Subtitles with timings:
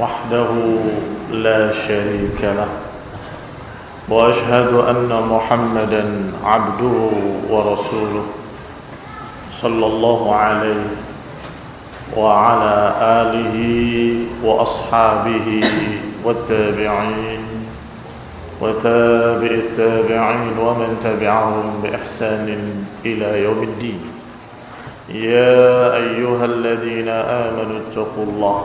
[0.00, 0.50] وحده
[1.30, 2.68] لا شريك له
[4.08, 6.04] وأشهد أن محمدا
[6.44, 6.98] عبده
[7.50, 8.26] ورسوله
[9.60, 10.84] صلى الله عليه
[12.16, 13.56] وعلى آله
[14.44, 15.62] وأصحابه
[16.24, 17.44] والتابعين
[18.60, 22.48] وتابع التابعين ومن تبعهم بإحسان
[23.04, 24.00] إلى يوم الدين.
[25.08, 28.64] يا أيها الذين آمنوا اتقوا الله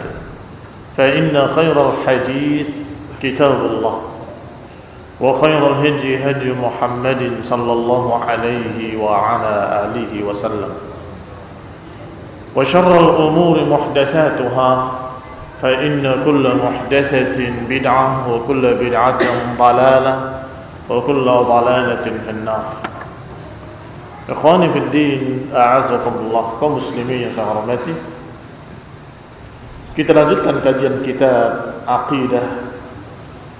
[0.97, 2.67] فإن خير الحديث
[3.23, 4.01] كتاب الله
[5.21, 9.53] وخير الهدي هدي محمد صلى الله عليه وعلى
[9.85, 10.73] آله وسلم.
[12.55, 14.91] وشر الأمور محدثاتها
[15.61, 19.19] فإن كل محدثة بدعة وكل بدعة
[19.59, 20.33] ضلالة
[20.89, 22.63] وكل ضلالة في النار.
[24.29, 26.51] إخواني في الدين أعزكم الله.
[26.61, 27.93] كمسلمين سهرمتي
[29.91, 32.71] Kita lanjutkan kajian kitab Aqidah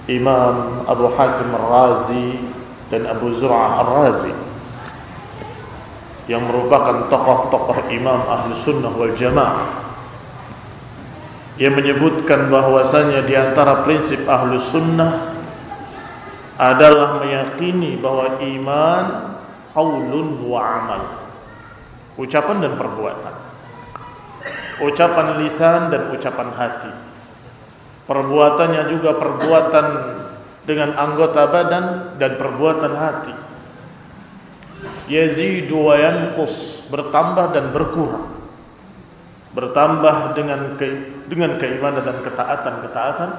[0.08, 2.40] Imam Abu Hatim Ar-Razi
[2.88, 4.32] dan Abu Zur'ah Ar-Razi
[6.32, 9.92] yang merupakan tokoh-tokoh Imam Ahlu Sunnah wal Jamaah.
[11.60, 15.36] Yang menyebutkan bahwasanya di antara prinsip Ahlu Sunnah
[16.56, 19.06] adalah meyakini bahwa iman
[19.76, 21.04] qaulun wa amal
[22.16, 23.41] ucapan dan perbuatan
[24.82, 26.92] ucapan lisan dan ucapan hati.
[28.10, 29.88] Perbuatannya juga perbuatan
[30.66, 31.86] dengan anggota badan
[32.18, 33.36] dan perbuatan hati.
[35.08, 38.28] Yazidu wa yanqus, bertambah dan berkurang.
[39.52, 40.88] Bertambah dengan ke,
[41.28, 43.30] dengan keimanan dan ketaatan-ketaatan,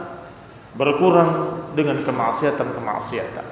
[0.77, 1.31] berkurang
[1.73, 3.47] dengan kemaksiatan-kemaksiatan.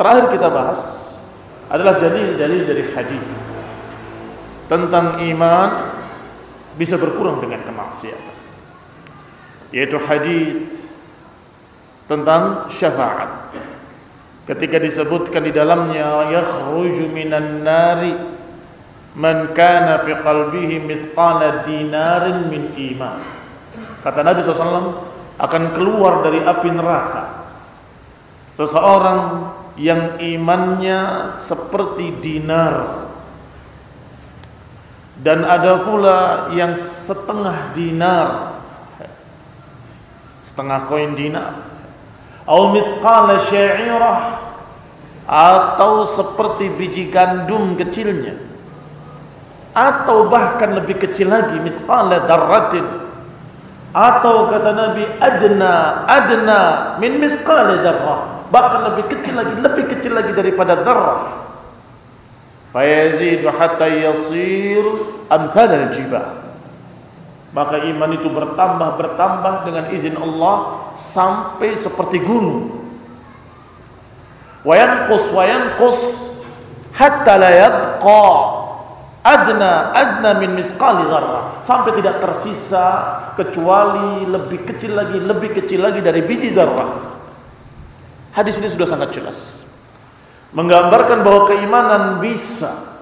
[0.00, 0.80] Terakhir kita bahas
[1.68, 3.24] adalah dalil-dalil dari hadis
[4.66, 5.99] tentang iman
[6.74, 8.36] bisa berkurang dengan kemaksiatan.
[9.70, 10.66] Yaitu hadis
[12.10, 13.54] tentang syafaat.
[14.50, 18.18] Ketika disebutkan di dalamnya yakhruju minan nari
[19.14, 23.22] man kana fi qalbihi mithqala dinarin min iman.
[24.02, 25.06] Kata Nabi SAW
[25.38, 27.24] akan keluar dari api neraka
[28.60, 29.48] seseorang
[29.80, 33.08] yang imannya seperti dinar
[35.20, 38.60] dan ada pula yang setengah dinar.
[40.52, 41.68] Setengah koin dinar.
[42.48, 44.20] Atau mithqala sya'irah
[45.30, 48.34] atau seperti biji gandum kecilnya.
[49.76, 53.10] Atau bahkan lebih kecil lagi mithqala darratin
[53.90, 56.60] atau kata Nabi adna adna
[57.02, 61.50] min mithqala darrah bahkan lebih kecil lagi lebih kecil lagi daripada darrah
[62.70, 64.84] fayazidu hatta yasir
[65.30, 66.40] amthal al-jibal
[67.50, 72.78] maka iman itu bertambah bertambah dengan izin Allah sampai seperti gunung.
[74.62, 75.98] Wayanqus wayanqus
[76.94, 78.26] hatta la yabqa
[79.24, 82.86] adna adna min mithqali dharrah sampai tidak tersisa
[83.36, 87.20] kecuali lebih kecil lagi lebih kecil lagi dari biji darah
[88.32, 89.68] hadis ini sudah sangat jelas
[90.50, 93.00] menggambarkan bahwa keimanan bisa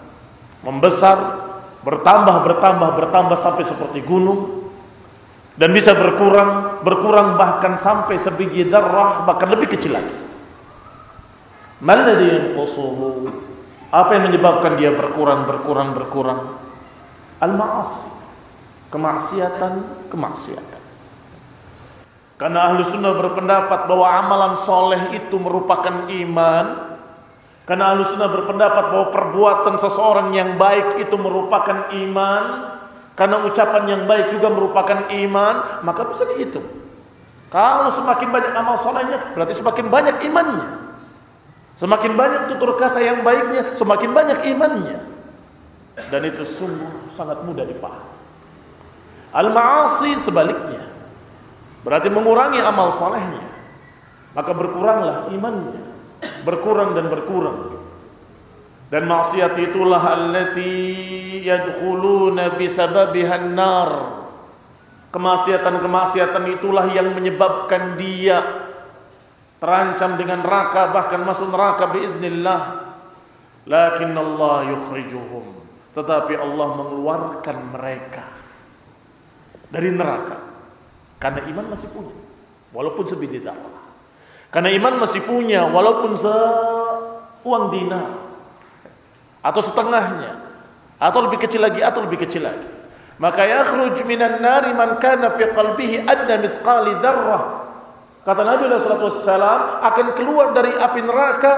[0.61, 1.17] membesar,
[1.85, 4.71] bertambah, bertambah, bertambah sampai seperti gunung.
[5.59, 10.15] Dan bisa berkurang berkurang bahkan sampai sebiji darah bahkan lebih kecil lagi.
[11.83, 13.27] Maladhi yanqusuhu.
[13.91, 16.63] Apa yang menyebabkan dia berkurang berkurang berkurang?
[17.43, 18.07] Al maasi
[18.95, 20.83] kemaksiatan kemaksiatan.
[22.39, 26.88] Karena ahlu sunnah berpendapat bahwa amalan soleh itu merupakan iman
[27.69, 32.45] karena ahlu sunnah berpendapat bahwa perbuatan seseorang yang baik itu merupakan iman
[33.19, 36.63] karena ucapan yang baik juga merupakan iman, maka bisa dihitung.
[37.51, 40.67] Kalau semakin banyak amal solehnya, berarti semakin banyak imannya.
[41.75, 45.03] Semakin banyak tutur kata yang baiknya, semakin banyak imannya.
[46.15, 48.15] Dan itu sungguh sangat mudah dipahami.
[49.35, 50.87] Al-ma'asi sebaliknya.
[51.83, 53.43] Berarti mengurangi amal solehnya.
[54.31, 55.88] Maka berkuranglah imannya.
[56.43, 57.79] Berkurang dan berkurang.
[58.89, 63.91] Dan maksiat itulah allati yadkhuluna bisababiha an-nar.
[65.13, 68.45] Kemaksiatan-kemaksiatan itulah yang menyebabkan dia
[69.59, 72.61] terancam dengan neraka bahkan masuk neraka biiznillah.
[73.69, 75.45] Lakin Allah yukhrijuhum.
[75.93, 78.25] Tetapi Allah mengeluarkan mereka
[79.69, 80.39] dari neraka.
[81.21, 82.15] Karena iman masih punya.
[82.73, 83.88] Walaupun sebiji darah.
[84.49, 88.09] Karena iman masih punya walaupun seuang dinar.
[89.45, 90.41] Atau setengahnya.
[90.97, 92.69] Atau lebih kecil lagi atau lebih kecil lagi.
[93.21, 97.45] Maka yakhruj minan nari man kana fi qalbihi adna mithqali dzarrah.
[98.25, 101.53] Kata Nabi sallallahu alaihi akan keluar dari api neraka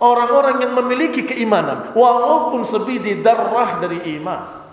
[0.00, 4.64] orang-orang yang memiliki keimanan walaupun sebidi darah dari iman.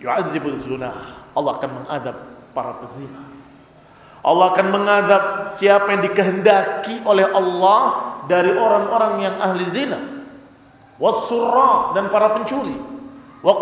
[0.00, 1.20] Yu'adzibul zunah.
[1.30, 2.16] Allah akan mengadab
[2.50, 3.29] para pezina
[4.20, 5.24] Allah akan mengadab
[5.56, 7.82] siapa yang dikehendaki oleh Allah
[8.28, 9.96] dari orang-orang yang ahli zina.
[11.00, 12.76] Wasurra dan para pencuri.
[13.40, 13.56] Wa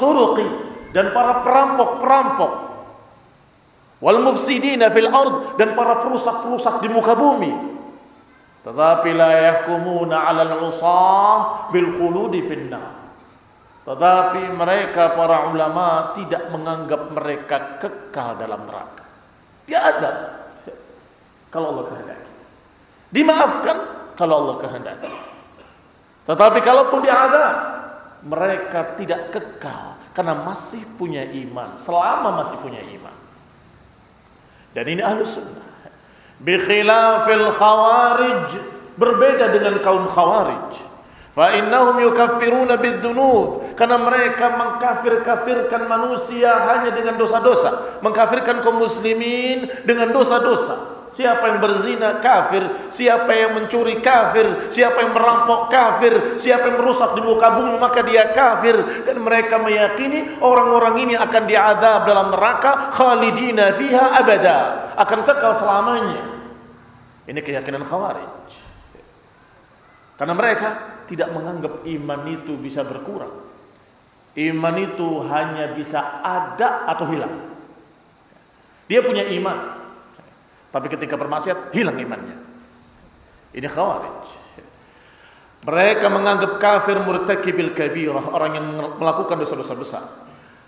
[0.00, 0.48] turuqi
[0.96, 2.52] dan para perampok-perampok.
[4.00, 7.52] Wal mufsidina fil ard dan para perusak-perusak di muka bumi.
[8.64, 13.04] Tetapi la yahkumuna 'alal 'usah bil khuludi finnar.
[13.84, 19.03] Tetapi mereka para ulama tidak menganggap mereka kekal dalam neraka
[19.64, 20.12] dia ada
[21.48, 22.30] kalau Allah kehendaki
[23.12, 23.76] dimaafkan
[24.14, 25.34] kalau Allah kehendaki
[26.24, 27.56] tetapi kalaupun diadab,
[28.24, 33.16] mereka tidak kekal karena masih punya iman, selama masih punya iman.
[34.72, 35.68] Dan ini ahlu sunnah.
[36.40, 38.50] Bikhilafil khawarij
[38.96, 40.93] berbeda dengan kaum khawarij.
[41.34, 43.74] Fa innahum yukaffiruna bidzunub.
[43.74, 50.94] Karena mereka mengkafir-kafirkan manusia hanya dengan dosa-dosa, mengkafirkan kaum muslimin dengan dosa-dosa.
[51.14, 57.14] Siapa yang berzina kafir, siapa yang mencuri kafir, siapa yang merampok kafir, siapa yang merusak
[57.14, 59.06] di muka bumi maka dia kafir.
[59.06, 64.58] Dan mereka meyakini orang-orang ini akan diadab dalam neraka khalidina fiha abada,
[64.98, 66.22] akan kekal selamanya.
[67.30, 68.63] Ini keyakinan Khawarij.
[70.14, 70.68] Karena mereka
[71.10, 73.32] tidak menganggap iman itu bisa berkurang.
[74.34, 77.34] Iman itu hanya bisa ada atau hilang.
[78.90, 79.80] Dia punya iman,
[80.74, 82.36] tapi ketika bermaksiat hilang imannya.
[83.54, 84.42] Ini khawarij.
[85.64, 88.66] Mereka menganggap kafir murtakibil kabirah, orang yang
[89.00, 90.04] melakukan dosa-dosa besar.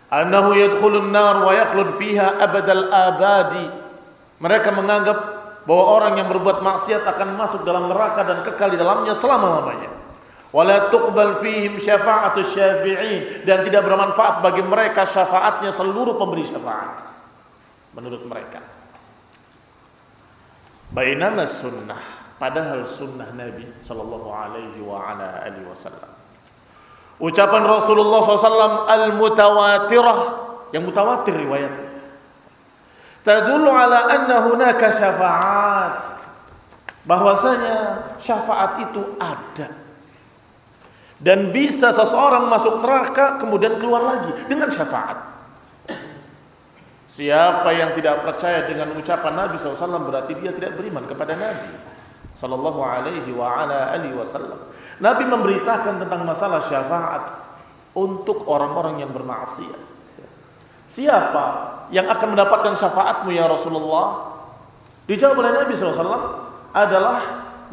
[0.08, 3.66] Annahu yadkhulun nar wa yakhlud fiha abadal abadi.
[4.40, 5.18] Mereka menganggap
[5.66, 9.90] bahwa orang yang berbuat maksiat akan masuk dalam neraka dan kekal di dalamnya selama-lamanya.
[10.54, 17.12] Wala tuqbal fihim syafa'atu syafi'in dan tidak bermanfaat bagi mereka syafaatnya seluruh pemberi syafaat.
[17.98, 18.62] Menurut mereka.
[20.94, 21.98] Bainama sunnah
[22.38, 26.14] padahal sunnah Nabi sallallahu alaihi wa ala alihi wasallam.
[27.16, 30.18] Ucapan Rasulullah SAW al-mutawatirah
[30.76, 31.85] yang mutawatir riwayat
[33.26, 35.94] tadullu ala anna hunaka syafaat
[37.02, 37.76] bahwasanya
[38.22, 39.74] syafaat itu ada
[41.18, 45.34] dan bisa seseorang masuk neraka kemudian keluar lagi dengan syafaat
[47.16, 51.72] Siapa yang tidak percaya dengan ucapan Nabi SAW berarti dia tidak beriman kepada Nabi
[52.36, 54.60] Sallallahu alaihi wa ala alihi wasallam.
[55.00, 57.24] Nabi memberitakan tentang masalah syafaat
[57.96, 59.95] untuk orang-orang yang bermaksiat.
[60.86, 61.46] Siapa
[61.90, 64.38] yang akan mendapatkan syafaatmu ya Rasulullah?
[65.10, 67.18] Dijawab oleh Nabi SAW adalah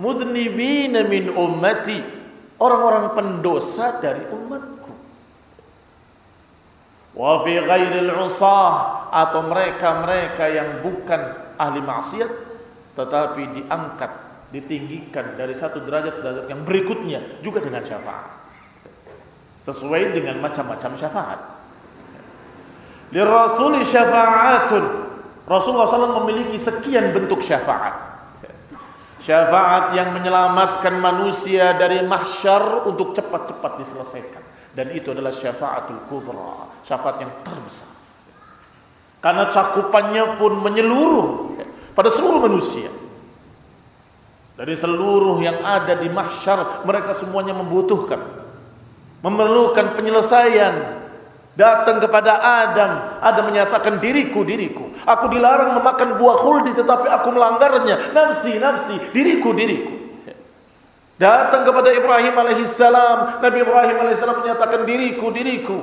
[0.01, 2.25] mudnibina min ummati.
[2.58, 4.93] Orang-orang pendosa dari umatku.
[7.13, 11.22] Wa fi ghairil usah atau mereka-mereka yang bukan
[11.62, 12.32] ahli maksiat
[12.93, 14.12] tetapi diangkat
[14.53, 18.41] ditinggikan dari satu derajat ke derajat yang berikutnya juga dengan syafaat.
[19.65, 21.53] Sesuai dengan macam-macam syafaat
[23.13, 25.05] Lirrasuli syafa'atun.
[25.46, 27.93] Rasulullah SAW memiliki sekian bentuk syafaat.
[29.22, 34.43] Syafaat yang menyelamatkan manusia dari mahsyar untuk cepat-cepat diselesaikan.
[34.74, 37.93] Dan itu adalah syafaatul kubra, syafaat yang terbesar.
[39.22, 41.55] Karena cakupannya pun menyeluruh
[41.93, 42.89] pada seluruh manusia.
[44.58, 48.22] Dari seluruh yang ada di mahsyar, mereka semuanya membutuhkan,
[49.22, 51.03] memerlukan penyelesaian,
[51.54, 54.90] Datang kepada Adam, Adam menyatakan diriku, diriku.
[55.06, 58.10] Aku dilarang memakan buah khuldi tetapi aku melanggarnya.
[58.10, 59.94] Nafsi, nafsi, diriku, diriku.
[61.22, 65.78] Datang kepada Ibrahim alaihissalam, Nabi Ibrahim alaihissalam menyatakan diriku, diriku.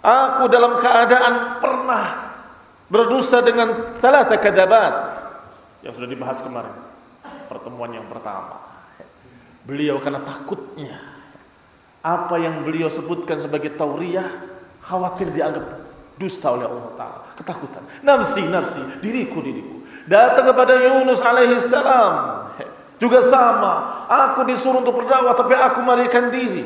[0.00, 2.32] Aku dalam keadaan pernah
[2.88, 4.92] berdosa dengan salah kadabat
[5.84, 6.72] yang sudah dibahas kemarin
[7.48, 8.56] pertemuan yang pertama.
[9.68, 10.96] Beliau karena takutnya
[12.04, 14.53] apa yang beliau sebutkan sebagai tauriyah
[14.84, 15.64] khawatir dianggap
[16.20, 17.24] dusta oleh Allah Ta'ala.
[17.34, 17.82] Ketakutan.
[18.04, 18.82] Nafsi, nafsi.
[19.02, 19.82] Diriku, diriku.
[20.04, 22.44] Datang kepada Yunus alaihi salam.
[23.00, 24.06] Juga sama.
[24.06, 26.62] Aku disuruh untuk berdakwah tapi aku melarikan diri.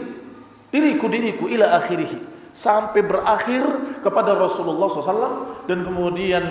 [0.68, 1.48] Diriku, diriku.
[1.48, 2.20] Ila akhirih.
[2.52, 3.64] Sampai berakhir
[4.04, 5.64] kepada Rasulullah SAW.
[5.64, 6.44] Dan kemudian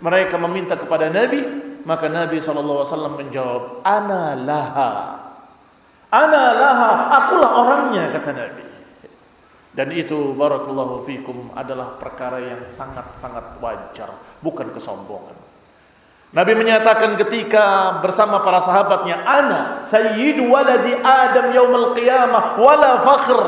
[0.00, 1.44] mereka meminta kepada Nabi.
[1.84, 3.84] Maka Nabi SAW menjawab.
[3.84, 4.90] Ana laha.
[6.08, 6.90] Ana laha.
[7.20, 8.67] Akulah orangnya kata Nabi.
[9.78, 14.10] Dan itu barakallahu fikum adalah perkara yang sangat-sangat wajar,
[14.42, 15.38] bukan kesombongan.
[16.34, 23.40] Nabi menyatakan ketika bersama para sahabatnya, "Ana sayyidu waladi Adam yaumil qiyamah wala fakhr."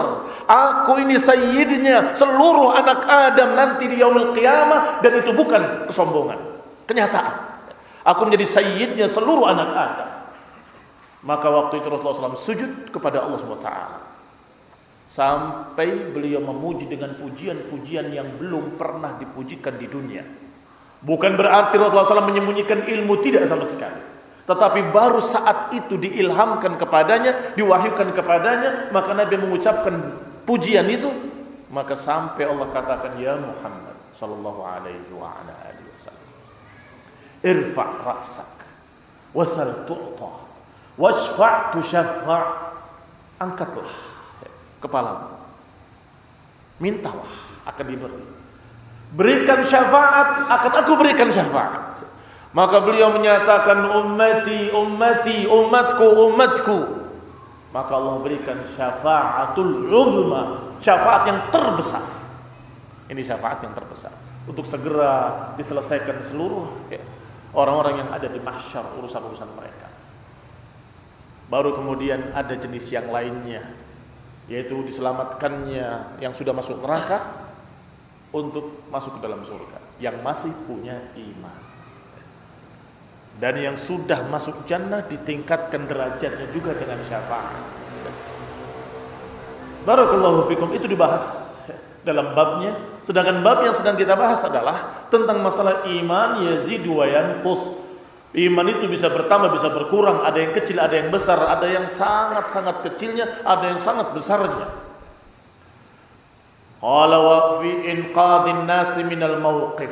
[0.47, 6.39] Aku ini sayyidnya seluruh anak Adam nanti di yaumil qiyamah dan itu bukan kesombongan,
[6.87, 7.59] kenyataan.
[8.07, 10.11] Aku menjadi sayyidnya seluruh anak Adam.
[11.27, 14.10] Maka waktu itu Rasulullah SAW sujud kepada Allah Subhanahu wa taala
[15.11, 20.23] sampai beliau memuji dengan pujian-pujian yang belum pernah dipujikan di dunia.
[21.02, 23.99] Bukan berarti Rasulullah SAW menyembunyikan ilmu tidak sama sekali.
[24.47, 29.95] Tetapi baru saat itu diilhamkan kepadanya, diwahyukan kepadanya, maka Nabi mengucapkan
[30.47, 31.11] pujian itu,
[31.75, 36.31] maka sampai Allah katakan ya Muhammad sallallahu alaihi wa ala alihi wasallam.
[37.40, 38.55] Irfa' ra'sak
[39.35, 40.33] wasal tu'ta
[40.99, 42.45] washfa' tushaffa'
[43.40, 44.10] angkatlah
[44.81, 45.37] kepalamu.
[46.81, 47.31] Mintalah
[47.69, 48.25] akan diberi.
[49.15, 52.03] Berikan syafaat akan aku berikan syafaat.
[52.51, 56.79] Maka beliau menyatakan ummati ummati umatku umatku.
[57.71, 62.03] Maka Allah berikan syafaatul uzma, syafaat yang terbesar.
[63.07, 64.11] Ini syafaat yang terbesar
[64.51, 67.03] untuk segera diselesaikan seluruh ya,
[67.55, 69.87] orang-orang yang ada di mahsyar urusan-urusan mereka.
[71.51, 73.63] Baru kemudian ada jenis yang lainnya
[74.50, 77.47] yaitu diselamatkannya yang sudah masuk neraka
[78.35, 81.71] untuk masuk ke dalam surga yang masih punya iman.
[83.40, 87.57] Dan yang sudah masuk jannah ditingkatkan derajatnya juga dengan syafaat.
[89.87, 91.57] Barakallahu fikum itu dibahas
[92.04, 92.76] dalam babnya.
[93.00, 97.80] Sedangkan bab yang sedang kita bahas adalah tentang masalah iman yazidu wa yanqus
[98.31, 100.23] Iman itu bisa bertambah, bisa berkurang.
[100.23, 101.39] Ada yang kecil, ada yang besar.
[101.51, 104.71] Ada yang sangat-sangat kecilnya, ada yang sangat besarnya.
[106.79, 109.91] Qala wa fi inqadhin nas minal mauqif.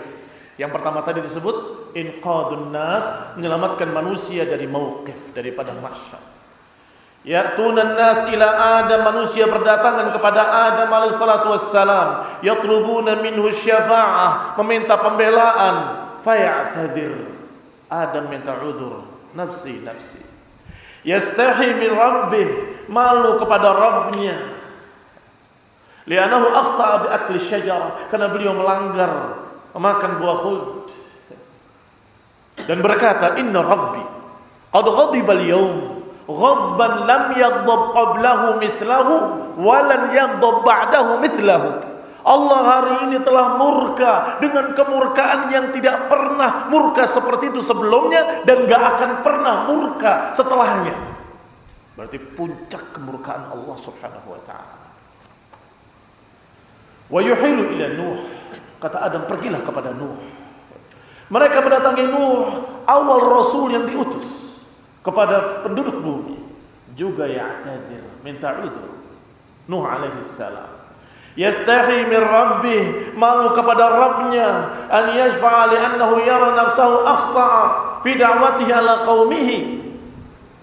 [0.55, 6.23] Yang pertama tadi disebut inqadun nas, menyelamatkan manusia dari mauqif, daripada mahsyar.
[7.27, 8.47] Ya'tunan nas ila
[8.79, 15.75] Adam manusia berdatangan kepada Adam alaihi salatu wassalam yatlubuna minhu syafa'ah meminta pembelaan
[16.23, 17.38] fayatadir
[17.89, 20.21] Adam minta uzur, nafsi nafsi.
[21.09, 22.49] Yastahi min rabbih,
[22.93, 24.37] malu kepada Rabbnya.
[26.09, 29.41] Lianahu akhta'a bi akli syajarah, karena beliau melanggar
[29.73, 30.65] memakan buah khuld.
[32.65, 34.05] Dan berkata, "Inna rabbi
[34.69, 35.75] qad ghadiba al-yawm
[36.29, 39.15] ghadban lam yaghdab qablahu mithlahu
[39.57, 41.69] wa lan yaghdab ba'dahu mithlahu."
[42.29, 48.69] Allah hari ini telah murka dengan kemurkaan yang tidak pernah murka seperti itu sebelumnya dan
[48.69, 50.93] gak akan pernah murka setelahnya.
[51.97, 54.93] Berarti puncak kemurkaan Allah Subhanahu wa taala.
[57.09, 58.19] Wa yuhilu ila Nuh.
[58.79, 60.21] Kata Adam, pergilah kepada Nuh.
[61.33, 62.45] Mereka mendatangi Nuh,
[62.85, 64.61] awal rasul yang diutus
[65.01, 66.37] kepada penduduk bumi.
[66.93, 69.01] Juga ya'tadir, minta udur.
[69.65, 70.78] Nuh alaihi salam
[71.39, 74.49] yastahi min rabbih malu kepada Rabbnya
[74.91, 77.63] an yashfa'a li'annahu yara nafsahu akhta'a
[78.03, 79.79] fi da'watihi ala qaumihi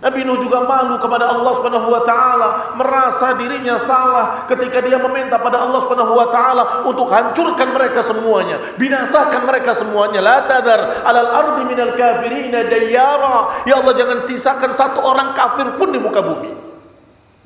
[0.06, 5.40] Nabi Nuh juga malu kepada Allah Subhanahu wa taala, merasa dirinya salah ketika dia meminta
[5.42, 10.22] pada Allah Subhanahu wa taala untuk hancurkan mereka semuanya, binasakan mereka semuanya.
[10.22, 13.66] La tadar alal ardi minal kafirin dayyara.
[13.66, 16.54] Ya Allah jangan sisakan satu orang kafir pun di muka bumi.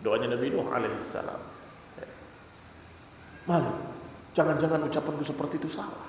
[0.03, 1.39] Doanya Nabi Nuh alaihi salam.
[3.49, 3.73] Malu.
[4.37, 6.05] Jangan-jangan ucapanku seperti itu salah.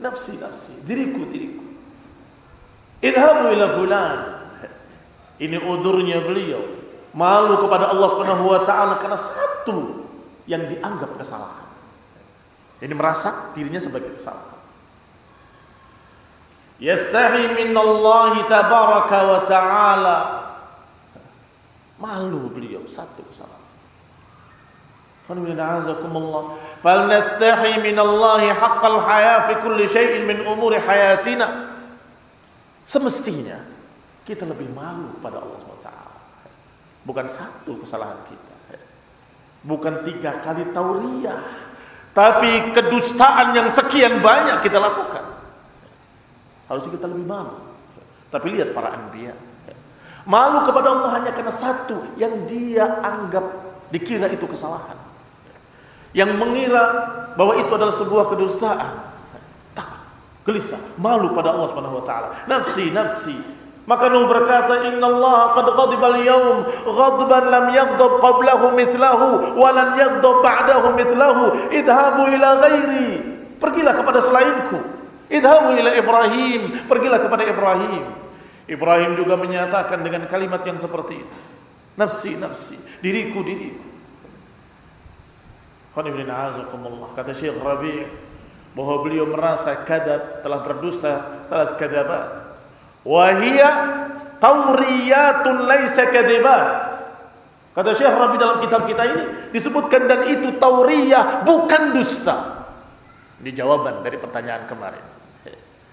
[0.00, 1.64] Nafsi, nafsi, diriku, diriku.
[3.04, 4.18] Idhabu ila fulan.
[5.38, 6.64] Ini udurnya beliau.
[7.12, 10.08] Malu kepada Allah Subhanahu wa taala karena satu
[10.48, 11.68] yang dianggap kesalahan.
[12.80, 14.58] Ini merasa dirinya sebagai kesalahan.
[16.78, 20.18] Yastahi min Allah tabaraka wa taala.
[21.98, 23.57] Malu beliau satu kesalahan.
[26.83, 31.47] فلنستحي من الله حق الحياة في كل شيء من أمور حياتنا
[32.83, 33.63] semestinya
[34.27, 35.89] kita lebih malu pada Allah SWT.
[37.03, 38.79] Bukan satu kesalahan kita.
[39.63, 41.39] Bukan tiga kali tauriah.
[42.11, 45.23] Tapi kedustaan yang sekian banyak kita lakukan.
[46.67, 47.55] Harusnya kita lebih malu.
[48.31, 49.35] Tapi lihat para anbiya.
[50.23, 53.43] Malu kepada Allah hanya karena satu yang dia anggap
[53.91, 54.95] dikira itu kesalahan.
[56.18, 56.84] Yang mengira
[57.38, 59.06] bahwa itu adalah sebuah kedustaan.
[59.70, 60.02] Takut,
[60.42, 62.34] gelisah, malu pada Allah Subhanahu wa taala.
[62.50, 63.38] Nafsi, nafsi,
[63.88, 69.96] Maka Nuh berkata, Inna Allah qad ghadiba al-yawm ghadban lam yaghdab qablahu mithlahu wa lam
[69.96, 73.08] yaghdab ba'dahu mithlahu idhabu ila ghairi.
[73.56, 74.76] Pergilah kepada selainku.
[75.32, 76.84] Idhabu ila Ibrahim.
[76.84, 78.04] Pergilah kepada Ibrahim.
[78.68, 81.38] Ibrahim juga menyatakan dengan kalimat yang seperti itu.
[81.96, 82.76] Nafsi, nafsi.
[83.00, 83.88] Diriku, diriku.
[85.96, 88.06] Kata Syekh Rabi'
[88.78, 91.12] bahwa beliau merasa kadab telah berdusta.
[91.48, 92.24] Telah kadabat
[93.08, 93.70] wahia
[94.36, 96.66] tauriyatun laisa kadibat
[97.72, 99.22] kata Syekh Rabi dalam kitab kita ini
[99.54, 102.66] disebutkan dan itu tauriyah bukan dusta.
[103.38, 105.04] Ini jawaban dari pertanyaan kemarin.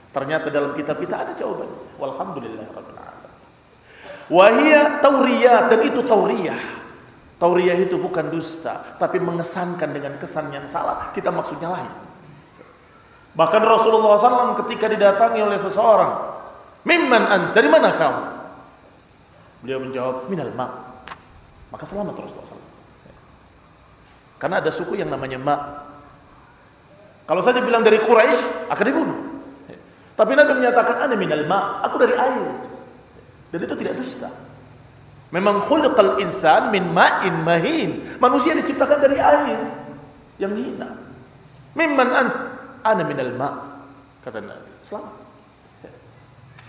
[0.10, 3.32] Ternyata dalam kitab kita ada jawabannya walhamdulillah rabbil alamin.
[4.32, 6.62] Wahia tauriyat dan itu tauriyah
[7.38, 11.92] tauriyah itu bukan dusta tapi mengesankan dengan kesan yang salah kita maksudnya lain
[13.36, 16.36] bahkan Rasulullah SAW ketika didatangi oleh seseorang
[16.86, 17.46] Mimman ant?
[17.52, 18.24] Dari mana kamu?
[19.66, 20.70] Beliau menjawab, minal ma.
[21.74, 22.74] Maka selamat Rasulullah SAW.
[24.38, 25.56] Karena ada suku yang namanya ma.
[27.26, 29.20] Kalau saja bilang dari Quraisy akan dibunuh.
[30.16, 32.54] Tapi Nabi menyatakan ana minal ma, aku dari air.
[33.50, 34.30] Dan itu tidak dusta.
[35.34, 38.20] Memang khulqal insan min ma'in mahin.
[38.22, 39.58] Manusia diciptakan dari air
[40.38, 40.90] yang hina.
[41.74, 42.34] Mimman ant?
[42.86, 43.50] Ana minal ma.
[44.22, 44.72] Kata Nabi.
[44.86, 45.26] Selamat.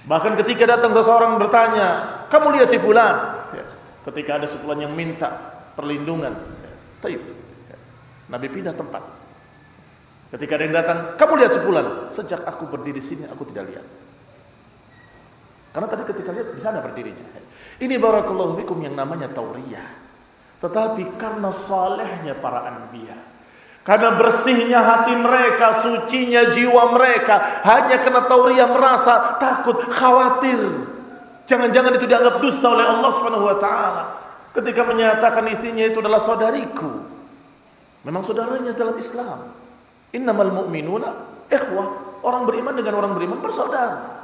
[0.06, 3.42] Bahkan ketika datang seseorang bertanya, kamu lihat si fulan?
[3.50, 3.66] Ya.
[4.06, 5.34] Ketika ada si fulan yang minta
[5.74, 6.30] perlindungan,
[7.02, 7.10] ya.
[7.10, 7.78] ya.
[8.30, 9.02] Nabi pindah tempat.
[10.30, 11.86] Ketika ada yang datang, kamu lihat si fulan?
[12.14, 13.86] Sejak aku berdiri sini, aku tidak lihat.
[15.74, 17.26] Karena tadi ketika lihat di sana berdirinya.
[17.76, 19.88] Ini barakallahu fikum yang namanya tauriyah.
[20.64, 23.16] Tetapi karena salehnya para anbiya,
[23.86, 27.62] karena bersihnya hati mereka, sucinya jiwa mereka.
[27.62, 30.58] Hanya karena tauriah merasa takut, khawatir.
[31.46, 34.04] Jangan-jangan itu dianggap dusta oleh Allah Subhanahu wa taala.
[34.50, 37.06] Ketika menyatakan istrinya itu adalah saudariku.
[38.02, 39.54] Memang saudaranya dalam Islam.
[40.10, 41.14] Innamal mu'minuna
[41.46, 42.18] ikhwah.
[42.26, 44.18] Orang beriman dengan orang beriman bersaudara.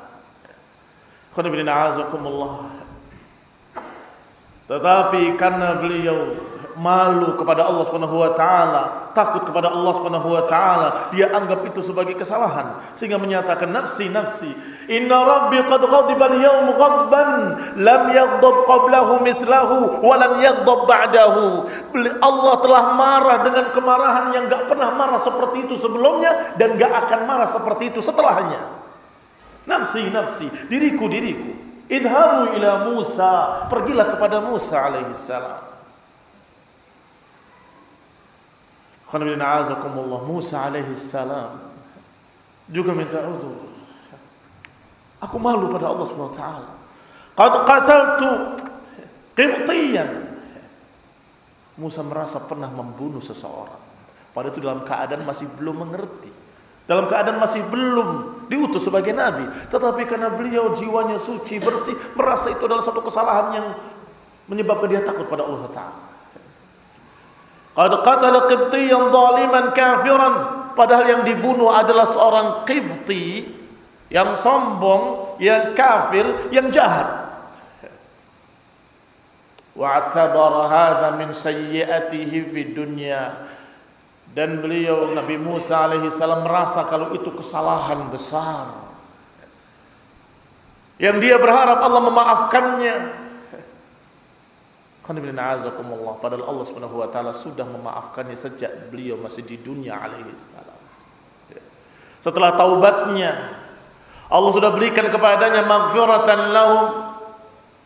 [4.72, 6.32] Tetapi karena beliau
[6.80, 11.84] malu kepada Allah Subhanahu wa taala, takut kepada Allah Subhanahu wa taala, dia anggap itu
[11.84, 14.48] sebagai kesalahan sehingga menyatakan nafsi nafsi
[14.88, 17.30] Inna rabbi qad ghadiba al-yawm ghadban
[17.84, 21.46] lam yaghdab qablahu mithlahu wa lam yaghdab ba'dahu.
[22.18, 27.20] Allah telah marah dengan kemarahan yang enggak pernah marah seperti itu sebelumnya dan enggak akan
[27.28, 28.58] marah seperti itu setelahnya.
[29.68, 31.71] Nafsi nafsi, diriku diriku.
[31.92, 33.32] Idhamu ila Musa,
[33.68, 35.60] pergilah kepada Musa alaihi salam.
[40.24, 41.60] Musa alaihi salam
[42.72, 43.68] juga minta udur.
[45.20, 46.72] Aku malu pada Allah Subhanahu wa taala.
[47.36, 48.30] Qad qataltu
[49.36, 50.32] qibtiyan.
[51.76, 53.80] Musa merasa pernah membunuh seseorang.
[54.32, 56.32] Pada itu dalam keadaan masih belum mengerti.
[56.88, 62.60] Dalam keadaan masih belum diutus sebagai nabi, tetapi karena beliau jiwanya suci, bersih, merasa itu
[62.68, 63.66] adalah satu kesalahan yang
[64.52, 66.12] menyebabkan dia takut pada Allah taala.
[67.72, 70.34] Qad qatala qibtiyan zaliman kafiran.
[70.72, 73.48] Padahal yang dibunuh adalah seorang qibti
[74.12, 77.32] yang sombong, yang kafir, yang jahat.
[80.68, 83.32] hadha min sayyi'atihi fi dunya
[84.32, 88.72] dan beliau Nabi Musa alaihi salam merasa kalau itu kesalahan besar.
[90.96, 92.96] Yang dia berharap Allah memaafkannya.
[95.02, 100.80] Padahal Allah Subhanahu wa taala sudah memaafkannya sejak beliau masih di dunia alaihi salam.
[102.22, 103.50] Setelah taubatnya
[104.30, 107.01] Allah sudah berikan kepadanya maghfiratan lahum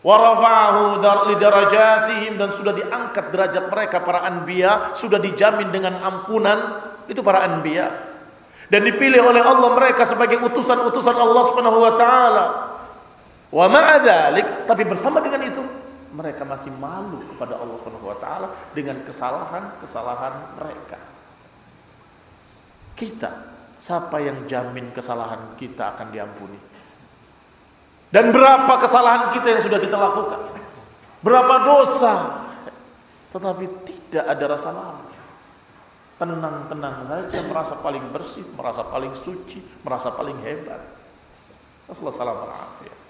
[0.07, 6.79] wa rafa'ahu li darajatihim dan sudah diangkat derajat mereka para anbiya sudah dijamin dengan ampunan
[7.11, 8.15] itu para anbiya.
[8.67, 12.45] Dan dipilih oleh Allah mereka sebagai utusan-utusan Allah Subhanahu wa taala.
[13.51, 15.63] Wa ma'adzalik tapi bersama dengan itu
[16.15, 20.99] mereka masih malu kepada Allah Subhanahu wa taala dengan kesalahan-kesalahan mereka.
[22.95, 26.57] Kita Siapa yang jamin kesalahan kita akan diampuni?
[28.11, 30.41] Dan berapa kesalahan kita yang sudah kita lakukan?
[31.27, 32.15] Berapa dosa?
[33.35, 35.05] Tetapi tidak ada rasa malu.
[36.17, 40.81] Tenang-tenang saja, merasa paling bersih, merasa paling suci, merasa paling hebat.
[41.93, 43.05] Assalamualaikum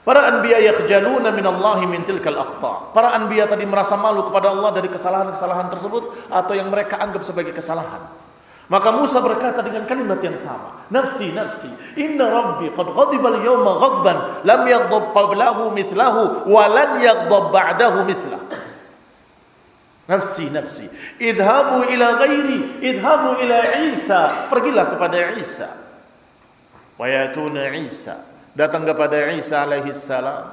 [0.00, 2.92] Para anbiya yakhjaluna min Allahi min tilkal akhta.
[2.96, 7.52] Para anbiya tadi merasa malu kepada Allah dari kesalahan-kesalahan tersebut atau yang mereka anggap sebagai
[7.52, 8.08] kesalahan.
[8.70, 10.86] Maka Musa berkata dengan kalimat yang sama.
[10.94, 11.66] Nafsi, nafsi.
[11.98, 18.46] Inna Rabbi qad ghadiba al-yawma ghadban lam yaghdab qablahu mithlahu wa lan ba'dahu mithlahu.
[20.06, 20.86] Nafsi, nafsi.
[21.18, 23.58] Idhabu ila ghairi, idhabu ila
[23.90, 24.46] Isa.
[24.46, 25.70] Pergilah kepada Isa.
[26.94, 28.22] Wa yatuna Isa.
[28.54, 30.46] Datang kepada Isa alaihi salam.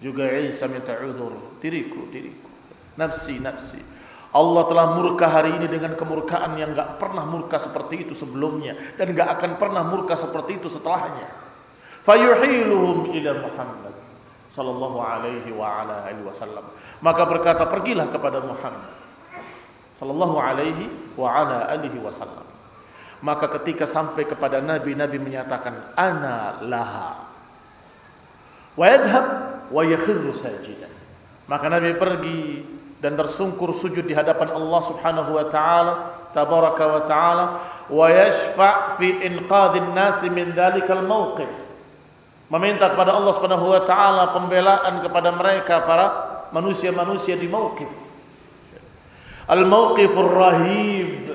[0.00, 1.60] Juga Isa minta uzur.
[1.60, 2.48] Diriku, diriku.
[2.96, 3.97] Nafsi, nafsi.
[4.28, 9.16] Allah telah murka hari ini dengan kemurkaan yang gak pernah murka seperti itu sebelumnya dan
[9.16, 11.32] gak akan pernah murka seperti itu setelahnya.
[12.04, 13.94] Fayuhiluhum ila Muhammad
[14.52, 16.64] sallallahu alaihi wa ala alihi wasallam.
[17.00, 18.92] Maka berkata pergilah kepada Muhammad
[19.96, 20.84] sallallahu alaihi
[21.16, 22.44] wa ala alihi wasallam.
[23.24, 27.26] Maka ketika sampai kepada Nabi, Nabi menyatakan ana laha.
[28.78, 29.26] Wa yadhhab
[29.72, 29.82] wa
[30.36, 30.92] sajidan.
[31.50, 32.38] Maka Nabi pergi
[32.98, 35.92] dan tersungkur sujud di hadapan Allah Subhanahu wa taala
[36.34, 37.44] tabaraka wa taala
[37.86, 41.50] wa yashfa' fi inqadhin nas min dzalikal mauqif
[42.50, 46.06] meminta kepada Allah Subhanahu wa taala pembelaan kepada mereka para
[46.50, 48.08] manusia-manusia di mauqif
[49.48, 51.32] al mauqifur rahib.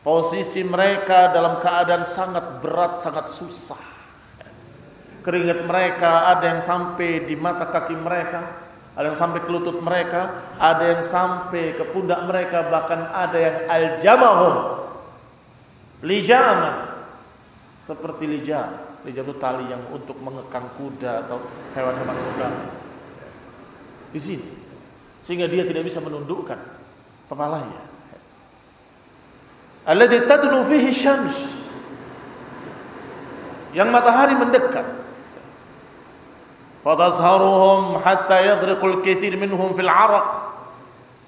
[0.00, 3.76] Posisi mereka dalam keadaan sangat berat sangat susah.
[5.20, 10.50] Keringat mereka ada yang sampai di mata kaki mereka ada yang sampai ke lutut mereka,
[10.58, 14.54] ada yang sampai ke pundak mereka, bahkan ada yang aljamahum.
[16.02, 16.90] Lijaman.
[17.86, 18.66] Seperti lijam.
[19.06, 21.38] Lijam itu tali yang untuk mengekang kuda atau
[21.78, 22.48] hewan-hewan kuda.
[24.10, 24.46] Di sini.
[25.22, 26.58] Sehingga dia tidak bisa menundukkan
[27.30, 27.82] kepalanya.
[29.86, 31.38] Alladhi tadnu fihi syams.
[33.70, 34.82] Yang matahari mendekat
[36.80, 40.28] fatazharuhum hatta yadriqul katsir minhum fil araq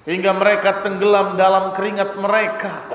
[0.09, 2.89] hingga mereka tenggelam dalam keringat mereka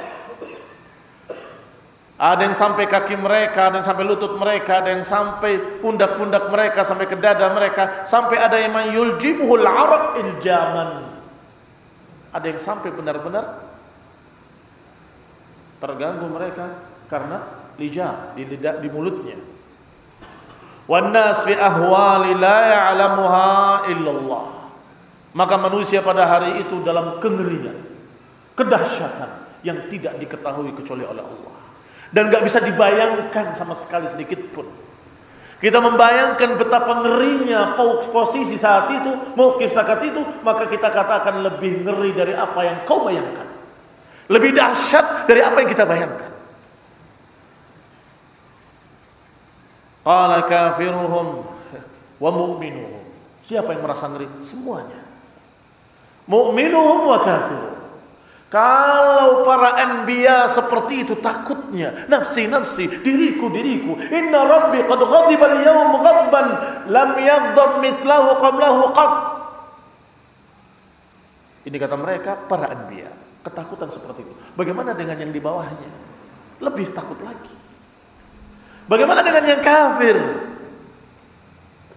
[2.18, 6.83] ada yang sampai kaki mereka, ada yang sampai lutut mereka, ada yang sampai pundak-pundak mereka,
[6.83, 11.14] sampai ke dada mereka, sampai ada yang yuljibuhul araq iljaman.
[12.35, 13.71] Ada yang sampai benar-benar
[15.79, 16.75] terganggu mereka
[17.07, 17.38] karena
[17.79, 19.38] lijah di lidah di mulutnya.
[20.88, 22.96] Wannas fi ahwali la
[23.92, 24.44] illallah.
[25.37, 27.77] Maka manusia pada hari itu dalam kengerian,
[28.57, 31.55] kedahsyatan yang tidak diketahui kecuali oleh Allah.
[32.09, 34.64] Dan gak bisa dibayangkan sama sekali sedikit pun.
[35.61, 37.77] Kita membayangkan betapa ngerinya
[38.09, 43.05] posisi saat itu, mukif saat itu, maka kita katakan lebih ngeri dari apa yang kau
[43.05, 43.44] bayangkan.
[44.33, 46.38] Lebih dahsyat dari apa yang kita bayangkan.
[50.09, 51.44] Qala kafiruhum
[52.16, 53.05] wa mu'minuhum.
[53.44, 54.25] Siapa yang merasa ngeri?
[54.40, 55.05] Semuanya.
[56.25, 57.77] Mu'minuhum wa kafiruhum.
[58.49, 64.01] Kalau para anbiya seperti itu takutnya, nafsi nafsi, diriku diriku.
[64.01, 66.47] Inna rabbi qad ghadiba al-yawm ghadban
[66.88, 69.12] lam yaghdab mithlahu qablahu qat.
[71.68, 73.12] Ini kata mereka para anbiya,
[73.44, 74.33] ketakutan seperti itu.
[74.57, 75.92] Bagaimana dengan yang di bawahnya?
[76.64, 77.67] Lebih takut lagi.
[78.88, 80.16] Bagaimana dengan yang kafir?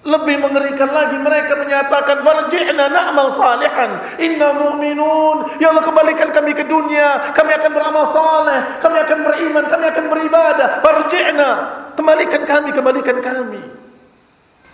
[0.02, 6.66] Lebih mengerikan lagi mereka menyatakan farji'na na'mal salihan inna mu'minun ya Allah kembalikan kami ke
[6.66, 11.50] dunia kami akan beramal saleh kami akan beriman kami akan beribadah farji'na
[11.94, 13.62] kembalikan kami kembalikan kami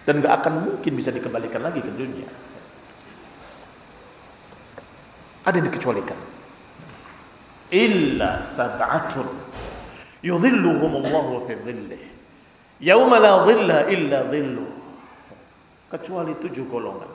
[0.08, 2.32] dan gak akan mungkin bisa dikembalikan lagi ke dunia.
[5.44, 6.20] Ada yang dikecualikan.
[7.76, 9.28] Illa sab'atun
[10.22, 12.02] yudhilluhumullahu fi dhillih.
[12.82, 14.70] Yawma la dhilla illa dhilluh.
[15.90, 17.10] Kecuali tujuh golongan.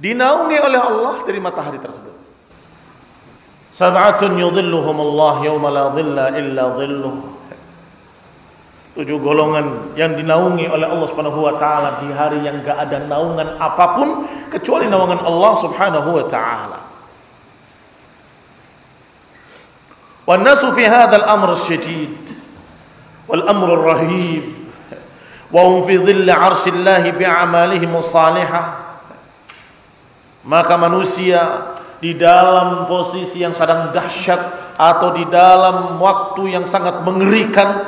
[0.00, 2.14] Dinaungi oleh Allah dari matahari tersebut.
[3.72, 7.16] Sab'atun yudhilluhumullah yawma la dhilla illa dhilluh.
[8.92, 13.56] Tujuh golongan yang dinaungi oleh Allah Subhanahu wa taala di hari yang enggak ada naungan
[13.56, 16.91] apa pun kecuali naungan Allah Subhanahu wa taala.
[20.27, 22.17] والناس في هذا الأمر الشديد
[23.27, 24.43] والأمر الرهيب
[25.51, 28.63] وهم في ظل عرش الله بأعمالهم الصالحة
[30.47, 31.43] maka manusia
[31.99, 34.39] di dalam posisi yang sedang dahsyat
[34.79, 37.83] atau di dalam waktu yang sangat mengerikan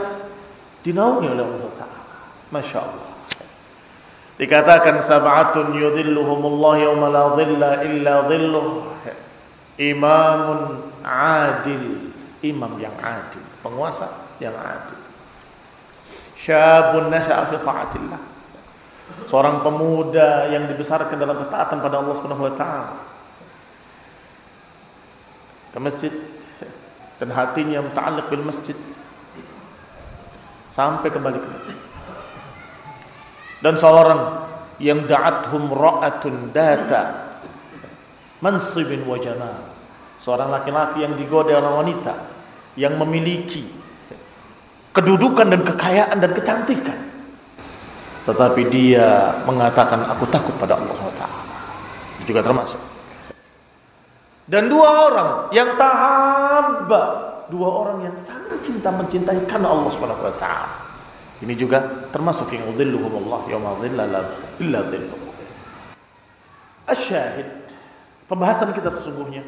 [0.84, 2.00] dinaungi oleh Allah Ta'ala
[2.52, 3.10] Masya Allah
[4.36, 8.68] dikatakan sab'atun yudhilluhumullah yawma la dhilla illa dhilluh
[9.80, 12.12] imamun adil
[12.45, 15.01] imam yang adil penguasa yang adil.
[16.37, 18.21] Syabun nasha'a fi ta'atillah.
[19.29, 22.97] Seorang pemuda yang dibesarkan dalam ketaatan pada Allah Subhanahu wa taala.
[25.73, 26.13] Ke masjid
[27.17, 28.77] dan hatinya muta'alliq bil masjid.
[30.75, 31.81] Sampai kembali ke masjid.
[33.65, 34.21] Dan seorang
[34.83, 37.33] yang da'athum ra'atun data
[38.45, 39.73] mansibin wa jamal.
[40.21, 42.34] Seorang laki-laki yang digoda oleh wanita
[42.75, 43.67] yang memiliki
[44.95, 46.99] kedudukan dan kekayaan dan kecantikan.
[48.25, 51.25] Tetapi dia mengatakan aku takut pada Allah SWT.
[52.23, 52.81] Itu juga termasuk.
[54.49, 60.35] Dan dua orang yang tahamba dua orang yang sangat cinta mencintai karena Allah Subhanahu wa
[60.37, 60.71] taala.
[61.45, 65.21] Ini juga termasuk yang udhilluhum Allah yauma illa dhilluh.
[66.89, 67.49] Asyahid
[68.29, 69.45] pembahasan kita sesungguhnya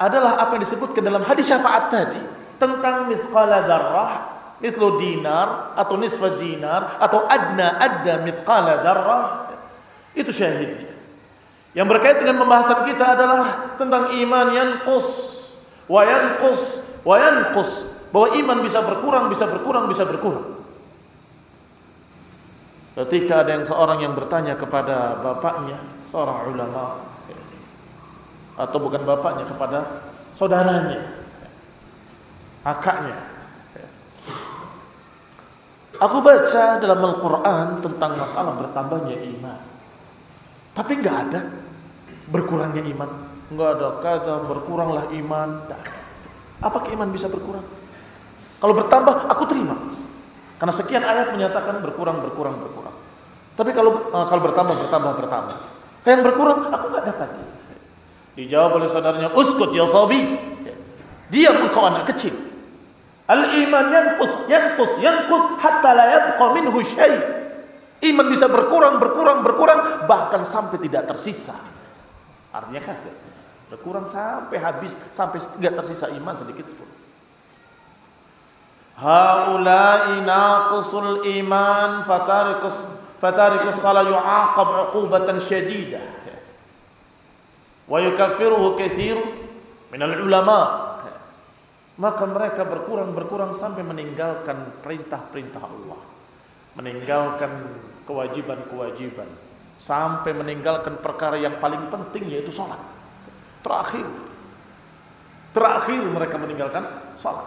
[0.00, 2.22] adalah apa yang disebutkan dalam hadis syafaat tadi.
[2.56, 4.12] Tentang mithqala darrah
[4.62, 9.50] mithlu dinar atau nisfa dinar atau adna adda mithqala darrah
[10.14, 10.94] itu syahidnya.
[11.72, 15.08] Yang berkait dengan pembahasan kita adalah tentang iman yanqus
[15.90, 16.62] wa yanqus
[17.02, 17.90] wa yanqus.
[18.12, 20.60] Bahwa iman bisa berkurang, bisa berkurang, bisa berkurang.
[22.92, 25.80] Ketika ada yang seorang yang bertanya kepada bapaknya,
[26.12, 27.11] seorang ulama
[28.56, 29.78] atau bukan bapaknya kepada
[30.36, 31.00] saudaranya,
[32.66, 33.16] kakaknya.
[36.02, 39.60] Aku baca dalam Al-Quran tentang masalah bertambahnya iman.
[40.74, 41.40] Tapi nggak ada
[42.26, 43.10] berkurangnya iman.
[43.52, 45.62] Nggak ada kata berkuranglah iman.
[46.58, 47.62] Apa iman bisa berkurang?
[48.58, 49.74] Kalau bertambah, aku terima.
[50.62, 52.94] Karena sekian ayat menyatakan berkurang, berkurang, berkurang.
[53.58, 55.56] Tapi kalau uh, kalau bertambah, bertambah, bertambah.
[56.06, 57.30] Kayak yang berkurang, aku nggak dapat.
[58.32, 60.24] Dijawab oleh saudaranya, uskut ya sabi.
[61.28, 62.32] Diam engkau anak kecil.
[63.28, 67.16] Al-iman yanqus, yanqus, yanqus hatta la yabqa minhu syai.
[68.02, 71.54] Iman bisa berkurang, berkurang, berkurang bahkan sampai tidak tersisa.
[72.50, 73.14] Artinya kafir.
[73.72, 76.88] Berkurang sampai habis, sampai tidak tersisa iman sedikit pun.
[79.00, 82.84] Haulai naqisul iman fatarikus
[83.16, 86.21] fatarikus salat yu'aqab 'uqubatan syadidah.
[87.92, 89.20] Wa yukaffiruhu katsir
[89.92, 90.88] min al-ulama.
[92.00, 96.00] Maka mereka berkurang-berkurang sampai meninggalkan perintah-perintah Allah.
[96.80, 97.52] Meninggalkan
[98.08, 99.28] kewajiban-kewajiban.
[99.76, 102.80] Sampai meninggalkan perkara yang paling penting yaitu salat.
[103.60, 104.08] Terakhir.
[105.52, 106.88] Terakhir mereka meninggalkan
[107.20, 107.44] salat.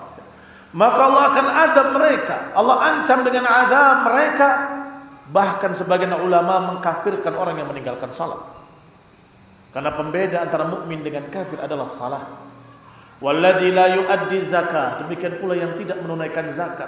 [0.77, 2.53] Maka Allah akan adab mereka.
[2.53, 4.49] Allah ancam dengan adab mereka.
[5.25, 8.54] Bahkan sebagian ulama mengkafirkan orang yang meninggalkan salat.
[9.75, 12.23] Karena pembeda antara mukmin dengan kafir adalah salat.
[13.19, 15.03] Walladzi la yuaddi zakat.
[15.03, 16.88] Demikian pula yang tidak menunaikan zakat.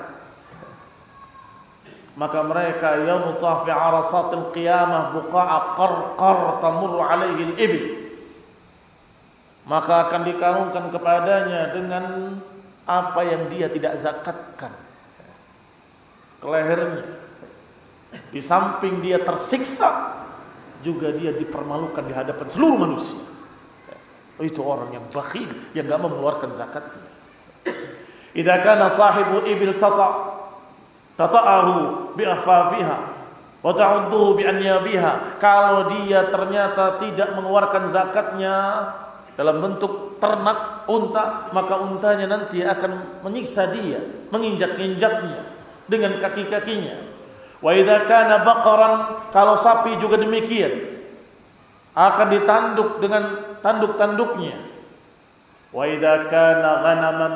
[2.16, 8.08] Maka mereka yaum tafi arasatil qiyamah buqa'a qarqar tamurru alaihi al-ibil
[9.68, 12.04] maka akan dikarungkan kepadanya dengan
[12.88, 14.72] apa yang dia tidak zakatkan
[16.40, 17.04] ke lehernya
[18.32, 20.24] di samping dia tersiksa
[20.86, 23.22] juga dia dipermalukan di hadapan seluruh manusia.
[24.38, 27.18] Itu orang yang bakhil yang enggak mengeluarkan zakatnya
[28.38, 30.38] idza kana sahibu ibil tata
[31.18, 32.98] tata'ahu bi afafiha
[33.66, 38.56] wa ta'udduhu bi anyabiha kalau dia ternyata tidak mengeluarkan zakatnya
[39.34, 45.42] dalam bentuk ternak unta maka untanya nanti akan menyiksa dia menginjak-injaknya
[45.90, 47.07] dengan kaki-kakinya
[47.58, 48.94] Wa idza kana baqaran
[49.34, 50.98] kalau sapi juga demikian
[51.98, 53.24] akan ditanduk dengan
[53.66, 54.58] tanduk-tanduknya.
[55.74, 57.34] Wa idza kana ghanaman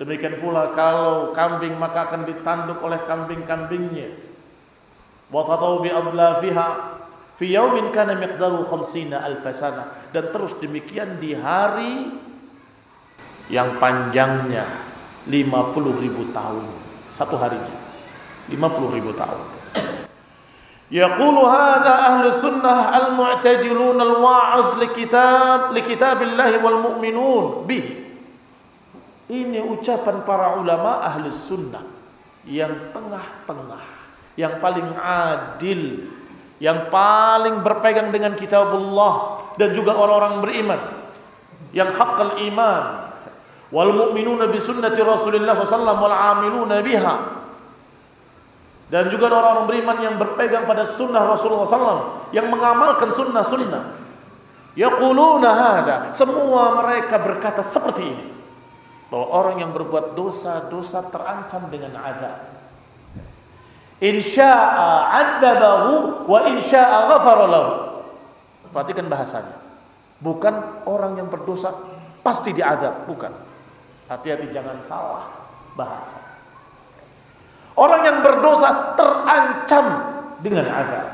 [0.00, 4.08] demikian pula kalau kambing maka akan ditanduk oleh kambing-kambingnya.
[5.28, 6.96] Wa tatau bi adlafiha
[7.36, 12.10] fi yaumin kana miqdaru 50 alf sana dan terus demikian di hari
[13.52, 14.64] yang panjangnya
[15.28, 16.66] 50 ribu tahun
[17.16, 17.76] satu harinya
[18.48, 19.57] 50 ribu tahun
[20.93, 27.85] يقول هذا أهل السنة المعتدلون الواعظ لكتاب لكتاب الله والمؤمنون به
[29.33, 31.81] ini ucapan para ulama ahli sunnah
[32.45, 33.81] yang tengah-tengah
[34.37, 36.05] yang paling adil
[36.61, 40.81] yang paling berpegang dengan kitabullah dan juga orang-orang beriman
[41.73, 43.09] yang haqqal iman
[43.73, 47.36] wal mu'minuna bi sunnati Rasulillah sallallahu wal amiluna biha
[48.88, 54.00] dan juga orang-orang beriman yang berpegang pada sunnah Rasulullah SAW yang mengamalkan sunnah-sunnah.
[54.72, 55.96] Yaquluna hada.
[56.16, 58.24] Semua mereka berkata seperti ini.
[59.12, 62.60] Bahwa orang yang berbuat dosa-dosa terancam dengan azab
[63.98, 67.72] insya'a 'adzabahu wa insya'a ghafara lahu
[68.70, 69.56] perhatikan bahasanya.
[70.20, 71.72] Bukan orang yang berdosa
[72.20, 73.32] pasti diadab bukan.
[74.12, 75.28] Hati-hati jangan salah
[75.72, 76.27] bahasa
[77.78, 79.86] Orang yang berdosa terancam
[80.42, 81.06] dengan azab.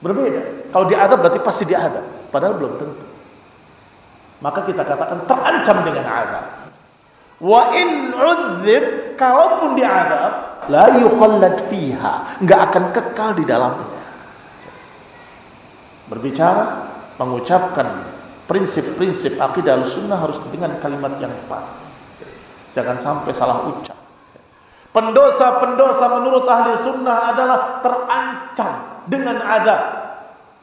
[0.00, 0.72] Berbeda.
[0.72, 2.32] Kalau diadab berarti pasti diadab.
[2.32, 3.04] Padahal belum tentu.
[4.40, 6.44] Maka kita katakan terancam dengan azab.
[7.44, 14.00] Wa in udzib kalaupun diadab la yukhallad fiha, enggak akan kekal di dalamnya.
[16.08, 16.64] Berbicara,
[17.20, 18.08] mengucapkan
[18.48, 21.68] prinsip-prinsip akidah sunnah harus dengan kalimat yang pas.
[22.72, 23.99] Jangan sampai salah ucap.
[24.90, 29.82] Pendosa-pendosa menurut ahli sunnah adalah terancam dengan azab.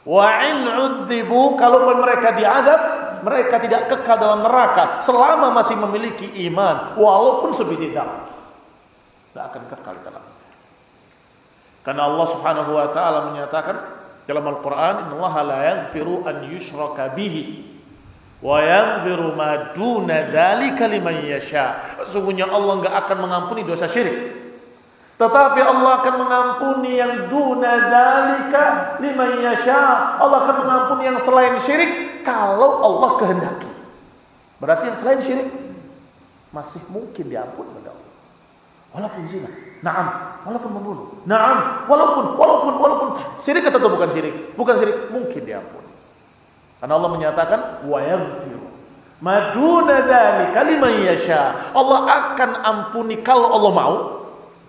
[0.04, 2.82] Wa in udzibu kalaupun mereka diadab,
[3.24, 8.28] mereka tidak kekal dalam neraka selama masih memiliki iman walaupun sebiji darah.
[9.32, 10.24] Tidak akan kekal dalam.
[11.88, 13.80] Karena Allah Subhanahu wa taala menyatakan
[14.28, 17.77] dalam Al-Qur'an, "Innallaha la yaghfiru an yushraka bihi
[18.42, 21.98] wa yaghfiru ma duna dzalika liman yasha.
[22.06, 24.36] Sesungguhnya Allah enggak akan mengampuni dosa syirik.
[25.18, 28.64] Tetapi Allah akan mengampuni yang duna dzalika
[29.02, 29.82] liman yasha.
[30.22, 33.72] Allah akan mengampuni yang selain syirik kalau Allah kehendaki.
[34.62, 35.50] Berarti yang selain syirik
[36.54, 38.12] masih mungkin diampuni oleh Allah.
[38.98, 39.50] Walaupun zina,
[39.86, 40.08] Naam,
[40.42, 41.08] walaupun membunuh.
[41.30, 44.58] Naam, walaupun walaupun walaupun syirik atau bukan syirik?
[44.58, 45.87] Bukan syirik, mungkin diampuni.
[46.78, 48.68] Karena Allah menyatakan wa yaghfiru
[49.22, 51.74] maduna dzalika liman yasha.
[51.74, 53.96] Allah akan ampuni kalau Allah mau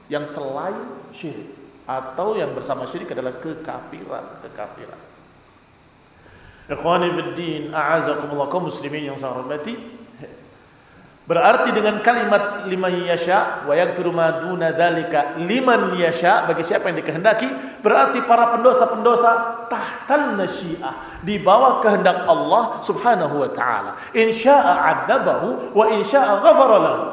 [0.08, 1.52] yang selain syirik
[1.88, 5.00] atau yang bersama syirik adalah kekafiran, kekafiran.
[6.68, 9.72] Ikhwani fid din, a'azakumullah kaum muslimin yang saya hormati.
[11.28, 17.04] Berarti dengan kalimat liman yasha wa yaghfiru ma duna dzalika liman yasha bagi siapa yang
[17.04, 17.44] dikehendaki
[17.84, 24.00] berarti para pendosa-pendosa tahtal nasyiah di bawah kehendak Allah Subhanahu wa taala.
[24.16, 27.04] Insya'a 'adzabahu wa insya'a ghafara lahu.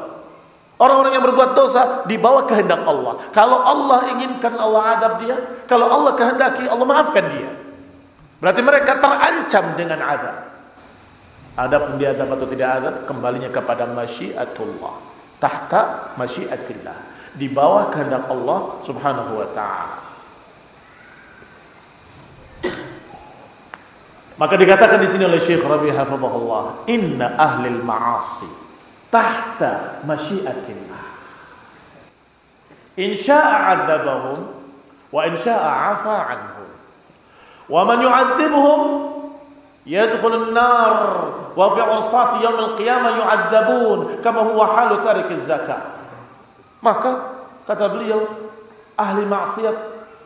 [0.80, 3.20] Orang-orang yang berbuat dosa di bawah kehendak Allah.
[3.36, 5.36] Kalau Allah inginkan Allah adab dia,
[5.68, 7.52] kalau Allah kehendaki Allah maafkan dia.
[8.40, 10.55] Berarti mereka terancam dengan adab.
[11.56, 15.00] Adapun dia adab atau tidak adab kembalinya kepada masyiatullah.
[15.40, 17.16] Tahta masyiatillah.
[17.32, 19.98] Di bawah kehendak Allah Subhanahu wa taala.
[24.36, 28.48] Maka dikatakan di sini oleh Syekh Rabi hafizahullah, inna ahli ma'asi
[29.08, 31.04] tahta masyiatillah.
[33.00, 34.38] In syaa'a 'adzabahum
[35.08, 36.68] wa in syaa'a 'afa 'anhum.
[37.72, 38.80] Wa man yu'adzibuhum
[41.56, 45.94] wa fi 'usati yaumil qiyamah yu'adzabun kama huwa halu tarik zakat.
[46.82, 48.26] Maka kata beliau
[48.98, 49.76] ahli maksiat,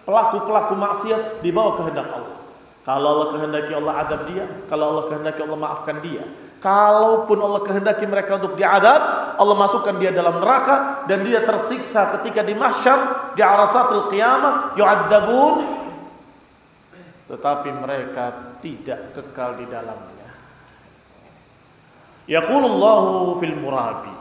[0.08, 2.36] pelaku-pelaku maksiat di bawah kehendak Allah.
[2.80, 6.24] Kalau Allah kehendaki Allah adab dia, kalau Allah kehendaki Allah maafkan dia.
[6.60, 9.00] Kalaupun Allah kehendaki mereka untuk diadab,
[9.40, 15.80] Allah masukkan dia dalam neraka dan dia tersiksa ketika di mahsyar di arasatul qiyamah yu'adzabun
[17.30, 20.28] tetapi mereka tidak kekal di dalamnya.
[22.30, 24.14] Yaqulullahu fil murabi.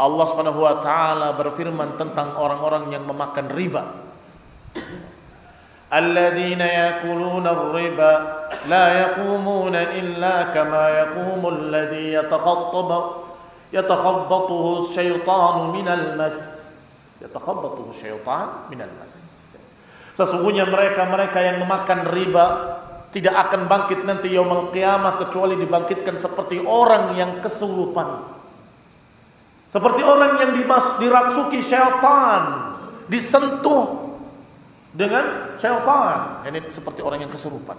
[0.00, 3.84] Allah Subhanahu wa taala berfirman tentang orang-orang yang memakan riba.
[5.92, 8.12] Alladzina yakuluna riba
[8.64, 13.28] la yaqumuna illa kama yaqumu alladhi yatakhattabu
[13.68, 16.38] yatakhabbathu asy-syaitanu minal mas.
[17.20, 19.28] Yatakhabbathu asy-syaitan minal mas.
[20.16, 22.46] Sesungguhnya mereka-mereka yang memakan riba
[23.12, 28.40] tidak akan bangkit nanti yaumul qiyamah kecuali dibangkitkan seperti orang yang kesurupan.
[29.68, 32.72] Seperti orang yang dimas, dirasuki syaitan,
[33.12, 34.16] disentuh
[34.96, 36.40] dengan syaitan.
[36.48, 37.76] Ini seperti orang yang kesurupan.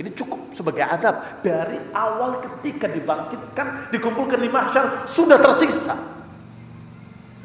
[0.00, 5.96] Ini cukup sebagai adab dari awal ketika dibangkitkan, dikumpulkan di mahsyar sudah tersiksa.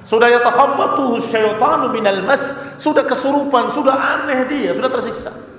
[0.04, 5.53] Sudah yatakhabbatuhu syaitanu minal mas, sudah kesurupan, sudah aneh dia, sudah tersiksa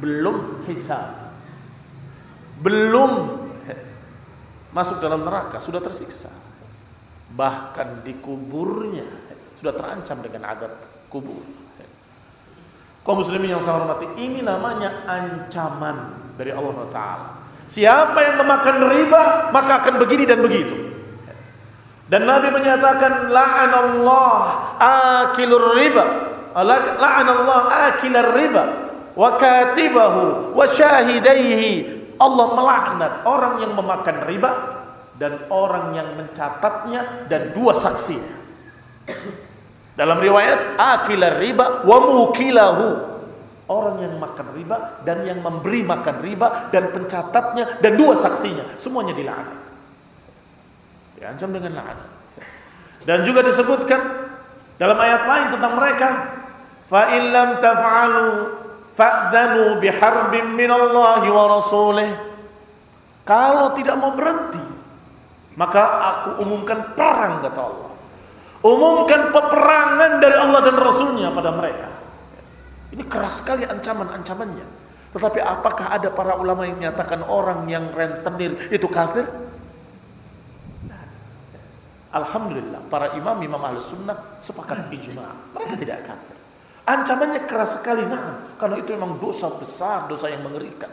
[0.00, 1.30] belum hisab.
[2.60, 3.40] Belum
[4.72, 6.32] masuk dalam neraka sudah tersiksa.
[7.30, 9.06] Bahkan di kuburnya
[9.60, 10.72] sudah terancam dengan adab
[11.12, 11.44] kubur.
[13.00, 17.28] Kaum muslimin yang saya hormati ini namanya ancaman dari Allah Taala.
[17.70, 19.22] Siapa yang memakan riba
[19.54, 20.74] maka akan begini dan begitu.
[22.10, 24.42] Dan Nabi menyatakan la'anallah
[25.30, 26.04] akilur riba.
[26.50, 28.64] La'anallah akilar riba
[29.14, 31.98] wa katibahu wa syahidaihi.
[32.20, 34.50] Allah melaknat orang yang memakan riba
[35.16, 38.20] dan orang yang mencatatnya dan dua saksi.
[39.96, 42.88] Dalam riwayat akilar riba wa mukilahu.
[43.70, 49.14] Orang yang makan riba dan yang memberi makan riba dan pencatatnya dan dua saksinya semuanya
[49.14, 49.62] dilaknat.
[51.14, 52.10] Diancam dengan laknat.
[53.06, 54.00] Dan juga disebutkan
[54.74, 56.08] dalam ayat lain tentang mereka
[56.90, 58.28] fa illam taf'alu
[59.00, 62.10] fa'dhanu biharbin minallahi wa rasulih.
[63.24, 64.70] Kalau tidak mau berhenti
[65.60, 67.92] maka aku umumkan perang kata Allah.
[68.60, 71.88] Umumkan peperangan dari Allah dan Rasulnya pada mereka.
[72.92, 74.66] Ini keras sekali ancaman-ancamannya.
[75.16, 79.24] Tetapi apakah ada para ulama yang menyatakan orang yang rentenir itu kafir?
[82.10, 85.56] Alhamdulillah para imam-imam ahli sunnah sepakat ijma.
[85.56, 86.29] Mereka tidak kafir
[86.90, 90.90] Ancamannya keras sekali, nah, karena itu memang dosa besar, dosa yang mengerikan.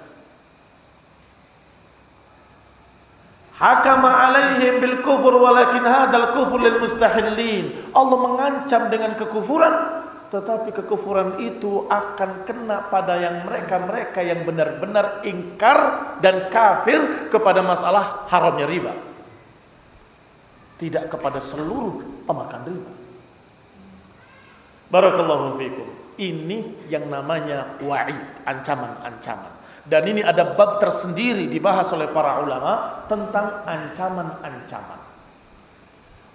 [3.57, 7.89] Hakama alaihim bil kufur walakin hadal kufur lil mustahillin.
[7.97, 15.79] Allah mengancam dengan kekufuran tetapi kekufuran itu akan kena pada yang mereka-mereka yang benar-benar ingkar
[16.19, 18.93] dan kafir kepada masalah haramnya riba.
[20.77, 22.96] Tidak kepada seluruh pemakan riba.
[24.87, 25.87] Barakallahu fiikum.
[26.17, 29.53] Ini yang namanya wa'id, ancaman-ancaman.
[29.87, 34.99] Dan ini ada bab tersendiri dibahas oleh para ulama tentang ancaman-ancaman.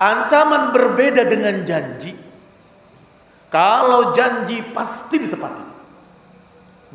[0.00, 2.16] Ancaman berbeda dengan janji.
[3.52, 5.64] Kalau janji pasti ditepati.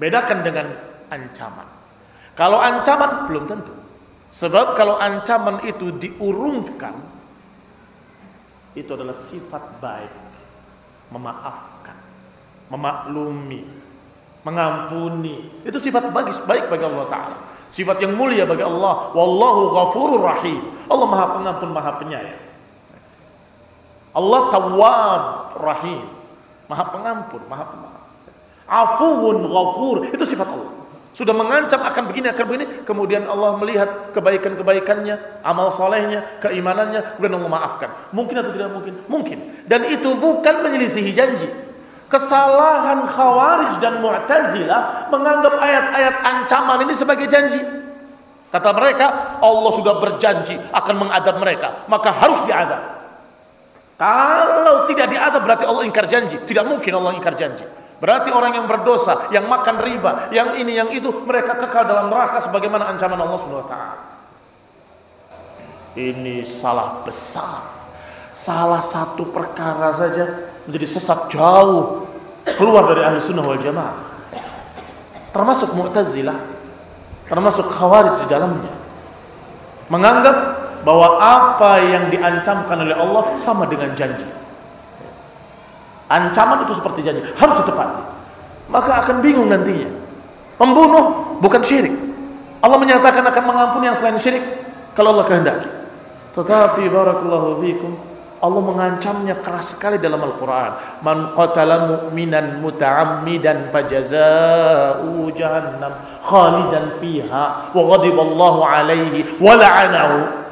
[0.02, 0.68] Bedakan dengan
[1.14, 1.68] ancaman.
[2.34, 3.74] Kalau ancaman belum tentu.
[4.34, 6.94] Sebab kalau ancaman itu diurungkan
[8.78, 10.27] itu adalah sifat baik
[11.14, 11.98] memaafkan,
[12.72, 13.64] memaklumi,
[14.44, 15.64] mengampuni.
[15.64, 17.38] Itu sifat bagus, baik bagi Allah Ta'ala.
[17.68, 19.12] Sifat yang mulia bagi Allah.
[19.12, 20.72] Wallahu ghafurur rahim.
[20.88, 22.42] Allah maha pengampun, maha penyayang.
[24.16, 25.24] Allah tawwab
[25.60, 26.04] rahim.
[26.68, 28.04] Maha pengampun, maha pemaaf.
[28.68, 29.98] Afuun ghafur.
[30.12, 30.67] Itu sifat Allah
[31.18, 32.66] sudah mengancam akan begini akan begini.
[32.86, 37.18] Kemudian Allah melihat kebaikan-kebaikannya amal solehnya keimanannya.
[37.18, 38.94] Kemudian Allah maafkan mungkin atau tidak mungkin?
[39.10, 39.66] Mungkin.
[39.66, 41.50] Dan itu bukan menyelisihi janji.
[42.06, 47.66] Kesalahan khawarij dan mu'tazilah menganggap ayat-ayat ancaman ini sebagai janji.
[48.54, 51.82] Kata mereka Allah sudah berjanji akan mengadab mereka.
[51.90, 52.94] Maka harus diadab.
[53.98, 56.38] Kalau tidak diadab berarti Allah ingkar janji.
[56.46, 57.66] Tidak mungkin Allah ingkar janji
[57.98, 62.46] Berarti orang yang berdosa, yang makan riba, yang ini, yang itu, mereka kekal dalam neraka
[62.46, 63.76] sebagaimana ancaman Allah SWT.
[65.98, 67.74] Ini salah besar.
[68.38, 72.06] Salah satu perkara saja menjadi sesat jauh
[72.46, 73.98] keluar dari ahli sunnah wal jamaah.
[75.34, 76.38] Termasuk Mu'tazilah,
[77.26, 78.74] termasuk Khawarij di dalamnya.
[79.90, 80.38] Menganggap
[80.86, 84.47] bahwa apa yang diancamkan oleh Allah sama dengan janji.
[86.08, 88.02] Ancaman itu seperti janji, harus ditepati.
[88.72, 89.92] Maka akan bingung nantinya.
[90.58, 91.94] Membunuh bukan syirik.
[92.64, 94.44] Allah menyatakan akan mengampuni yang selain syirik
[94.96, 95.70] kalau Allah kehendaki.
[96.34, 97.94] Tetapi barakallahu fikum
[98.38, 101.02] Allah mengancamnya keras sekali dalam Al-Quran.
[101.02, 110.47] Man qatala mu'minan muta'ammidan fajaza'u jahannam khalidan fiha wa ghadiballahu alaihi wa la'anahu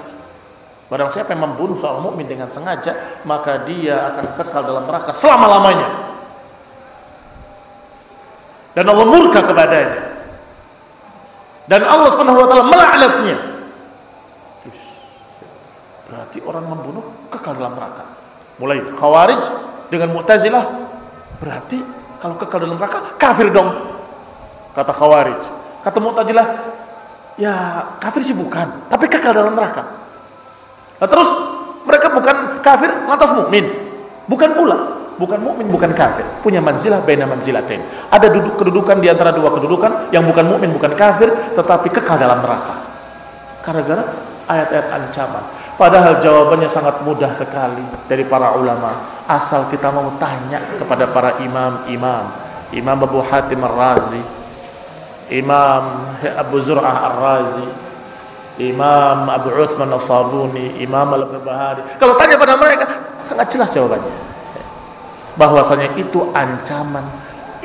[0.95, 5.91] Barang siapa yang membunuh seorang mukmin dengan sengaja, maka dia akan kekal dalam neraka selama-lamanya.
[8.71, 9.91] Dan Allah murka kepadanya.
[11.67, 13.37] Dan Allah Subhanahu wa taala melaknatnya.
[16.07, 18.07] Berarti orang membunuh kekal dalam neraka.
[18.55, 19.43] Mulai Khawarij
[19.91, 20.63] dengan Mu'tazilah
[21.43, 21.83] berarti
[22.23, 23.99] kalau kekal dalam neraka kafir dong.
[24.71, 25.43] Kata Khawarij.
[25.83, 26.47] Kata Mu'tazilah,
[27.35, 30.04] ya kafir sih bukan, tapi kekal dalam neraka.
[31.01, 31.29] Nah, terus
[31.85, 33.65] mereka bukan kafir lantas mukmin.
[34.25, 34.77] Bukan pula,
[35.21, 36.25] bukan mukmin, bukan kafir.
[36.41, 37.83] Punya manzilah baina manzilatain.
[38.09, 42.41] Ada duduk kedudukan di antara dua kedudukan yang bukan mukmin, bukan kafir, tetapi kekal dalam
[42.41, 42.81] neraka.
[43.61, 44.03] Gara-gara
[44.49, 45.43] ayat-ayat ancaman.
[45.75, 49.21] Padahal jawabannya sangat mudah sekali dari para ulama.
[49.27, 52.47] Asal kita mau tanya kepada para imam-imam.
[52.73, 54.23] Imam Abu Hatim Ar-Razi,
[55.29, 57.84] Imam Abu Zur'ah Ar-Razi,
[58.55, 61.99] Imam Abu Uthman As-Sabuni, Imam Al-Barbahari.
[61.99, 62.85] Kalau tanya pada mereka,
[63.27, 64.15] sangat jelas jawabannya.
[65.35, 67.03] Bahwasanya itu ancaman.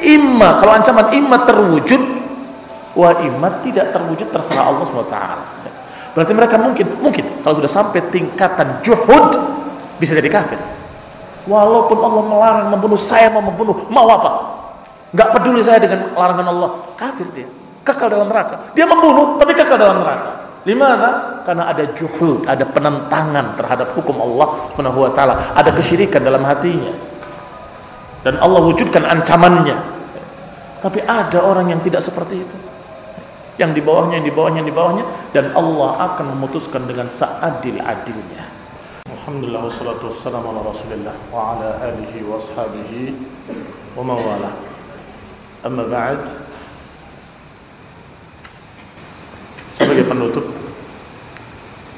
[0.02, 2.02] Imma, kalau ancaman imma terwujud,
[2.98, 5.16] wa imma tidak terwujud terserah Allah SWT.
[6.10, 9.30] Berarti mereka mungkin, mungkin kalau sudah sampai tingkatan juhud
[10.02, 10.58] bisa jadi kafir.
[11.46, 14.58] Walaupun Allah melarang membunuh, saya mau membunuh, mau apa?
[15.14, 17.46] Gak peduli saya dengan larangan Allah, kafir dia.
[17.86, 18.74] Kekal dalam neraka.
[18.74, 20.39] Dia membunuh tapi kekal dalam neraka.
[20.60, 21.40] Di mana?
[21.48, 26.92] Karena ada juhud, ada penentangan terhadap hukum Allah Subhanahu wa taala, ada kesyirikan dalam hatinya.
[28.20, 29.76] Dan Allah wujudkan ancamannya.
[30.84, 32.56] Tapi ada orang yang tidak seperti itu.
[33.56, 38.44] Yang di bawahnya, yang di bawahnya, yang di bawahnya dan Allah akan memutuskan dengan seadil-adilnya.
[39.08, 43.16] Alhamdulillah wassalatu wassalamu ala Rasulillah wa ala alihi wa ashabihi
[43.96, 44.52] wa mawala.
[45.64, 46.49] Amma ba'd.
[49.80, 50.44] Sebagai penutup.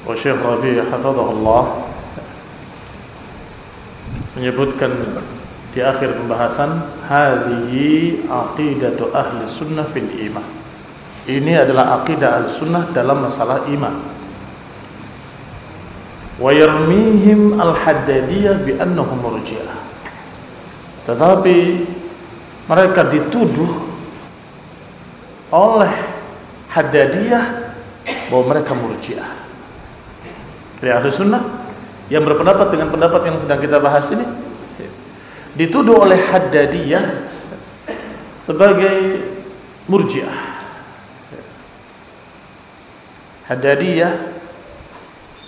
[0.06, 1.64] Wa Syekh Rabi hafizahullah
[4.38, 4.90] menyebutkan
[5.72, 10.46] di akhir pembahasan hadhihi aqidatu ahli sunnah fil iman.
[11.26, 13.94] Ini adalah aqidah ahli sunnah dalam masalah iman.
[16.42, 19.78] Wa yarmihim al-haddadiyah bi annahum murji'ah.
[21.06, 21.58] Tetapi
[22.66, 23.90] mereka dituduh
[25.54, 25.94] oleh
[26.72, 27.61] haddadiyah
[28.32, 29.30] bahwa mereka murji'ah
[30.80, 31.68] dari ahli sunnah
[32.08, 34.24] yang berpendapat dengan pendapat yang sedang kita bahas ini
[35.52, 37.04] dituduh oleh Haddadiyah
[38.40, 38.96] sebagai
[39.86, 40.32] murjiah.
[43.46, 44.12] Haddadiyah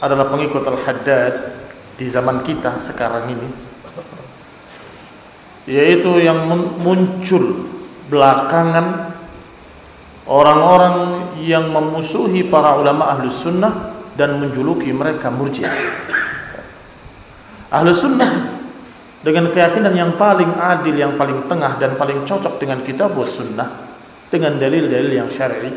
[0.05, 1.35] adalah pengikut Al-Haddad
[1.97, 3.49] di zaman kita sekarang ini.
[5.65, 6.45] Yaitu yang
[6.85, 7.65] muncul
[8.13, 9.17] belakangan
[10.29, 15.73] orang-orang yang memusuhi para ulama ahlu sunnah dan menjuluki mereka murjiah.
[17.69, 18.55] Ahlu sunnah
[19.25, 23.85] dengan keyakinan yang paling adil, yang paling tengah dan paling cocok dengan kitab sunnah
[24.29, 25.73] dengan dalil-dalil yang syar'i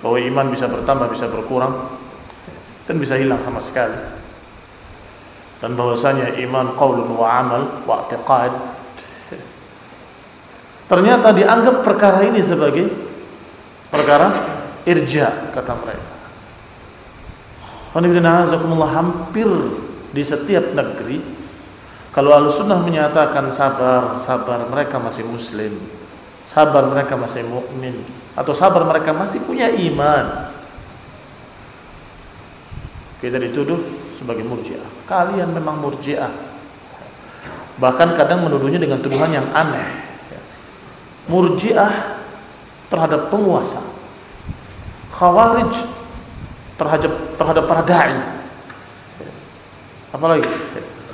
[0.00, 1.92] bahwa iman bisa bertambah, bisa berkurang
[2.88, 3.96] dan bisa hilang sama sekali.
[5.60, 8.52] Dan bahwasanya iman qaulun wa amal wa i'tiqad.
[10.88, 12.88] Ternyata dianggap perkara ini sebagai
[13.92, 14.49] perkara
[14.84, 16.14] irja kata mereka.
[18.86, 19.50] hampir
[20.10, 21.40] di setiap negeri
[22.10, 25.78] kalau ahlu sunnah menyatakan sabar, sabar mereka masih muslim,
[26.42, 28.02] sabar mereka masih mukmin,
[28.34, 30.50] atau sabar mereka masih punya iman,
[33.22, 33.78] kita dituduh
[34.18, 34.82] sebagai murjiah.
[35.04, 36.32] Kalian memang murjiah.
[37.78, 40.08] Bahkan kadang menuduhnya dengan tuduhan yang aneh.
[41.28, 42.18] Murjiah
[42.90, 43.78] terhadap penguasa.
[45.20, 45.72] Khawarij
[46.80, 48.16] terhadap terhadap para dai.
[50.16, 50.48] Apalagi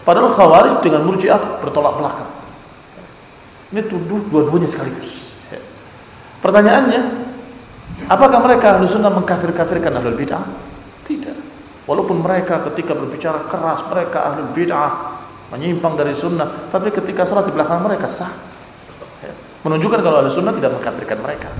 [0.06, 2.30] Padahal Khawarij dengan Murji'ah bertolak belakang.
[3.74, 5.34] Ini tuduh dua-duanya sekaligus.
[6.38, 7.02] Pertanyaannya,
[8.06, 10.46] apakah mereka ahlu sunnah mengkafir-kafirkan ahlul bid'ah?
[11.02, 11.34] Tidak.
[11.90, 15.18] Walaupun mereka ketika berbicara keras, mereka ahlu bid'ah,
[15.50, 18.30] menyimpang dari sunnah, tapi ketika salat di belakang mereka sah.
[19.66, 21.50] Menunjukkan kalau ahlu sunnah tidak mengkafirkan mereka.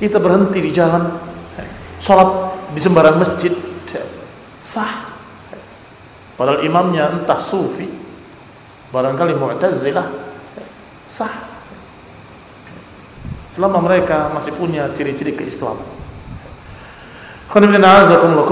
[0.00, 1.12] Kita berhenti di jalan,
[2.00, 3.52] salat di sembarang masjid,
[4.64, 5.12] sah
[6.40, 7.84] Padahal imamnya entah sufi,
[8.88, 10.08] barangkali mu'tazilah,
[11.04, 11.52] sah.
[13.52, 15.84] Selama mereka masih punya ciri-ciri keislaman.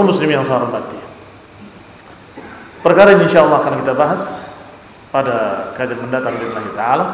[0.05, 1.01] Muslim yang saya hormati.
[2.85, 4.45] Perkara ini insyaAllah akan kita bahas
[5.09, 7.07] pada kajian mendatang Allah Ta'ala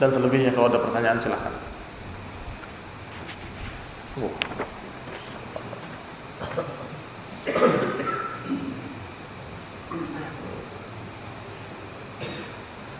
[0.00, 1.67] dan selebihnya kalau ada pertanyaan silahkan.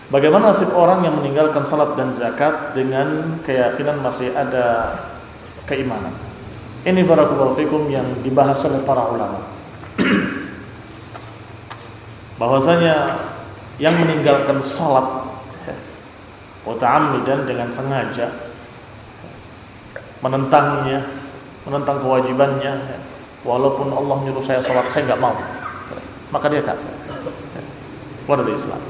[0.08, 4.96] Bagaimana nasib orang yang meninggalkan salat dan zakat dengan keyakinan masih ada
[5.68, 6.16] keimanan?
[6.88, 9.44] Ini barakallahu fikum yang dibahas oleh para ulama.
[12.40, 13.20] Bahwasanya
[13.76, 15.28] yang meninggalkan salat
[17.28, 18.47] dan dengan sengaja
[20.24, 21.06] menentangnya,
[21.68, 22.98] menentang kewajibannya,
[23.46, 25.36] walaupun Allah nyuruh saya sholat, saya nggak mau,
[26.34, 26.92] maka dia kafir.
[28.26, 28.82] Keluar dari Islam.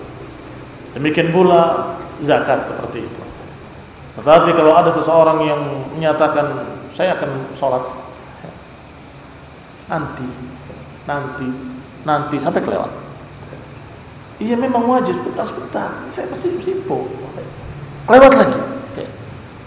[0.98, 3.22] Demikian pula zakat seperti itu.
[4.18, 5.62] Tetapi kalau ada seseorang yang
[5.94, 7.86] menyatakan saya akan sholat
[9.86, 10.26] nanti,
[11.06, 11.48] nanti,
[12.02, 12.90] nanti sampai kelewat.
[14.38, 16.10] Iya memang wajib sebentar-sebentar.
[16.14, 17.10] Saya masih sibuk.
[18.06, 18.58] Lewat lagi.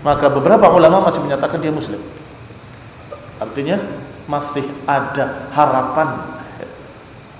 [0.02, 2.02] Maka beberapa ulama masih menyatakan dia muslim.
[3.38, 3.78] Artinya
[4.26, 6.38] masih ada harapan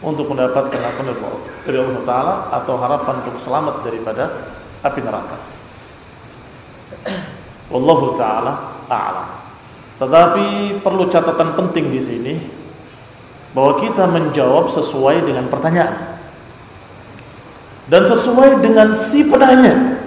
[0.01, 1.14] untuk mendapatkan ampun
[1.62, 4.49] dari Allah Taala atau harapan untuk selamat daripada
[4.82, 5.38] api neraka.
[7.72, 9.30] Wallahu taala a'lam.
[10.01, 10.45] Tetapi
[10.84, 12.34] perlu catatan penting di sini
[13.55, 16.20] bahwa kita menjawab sesuai dengan pertanyaan
[17.88, 20.03] dan sesuai dengan si penanya.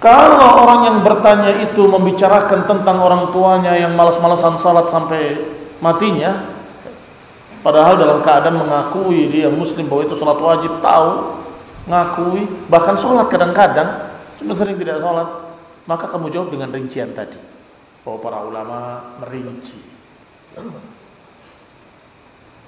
[0.00, 5.36] Kalau orang yang bertanya itu membicarakan tentang orang tuanya yang malas-malasan salat sampai
[5.84, 6.56] matinya,
[7.60, 11.36] padahal dalam keadaan mengakui dia muslim bahwa itu salat wajib, tahu,
[11.84, 15.28] ngakui, bahkan salat kadang-kadang, cuma sering tidak salat,
[15.84, 17.36] maka kamu jawab dengan rincian tadi.
[18.00, 18.78] Bahwa para ulama
[19.20, 19.84] merinci.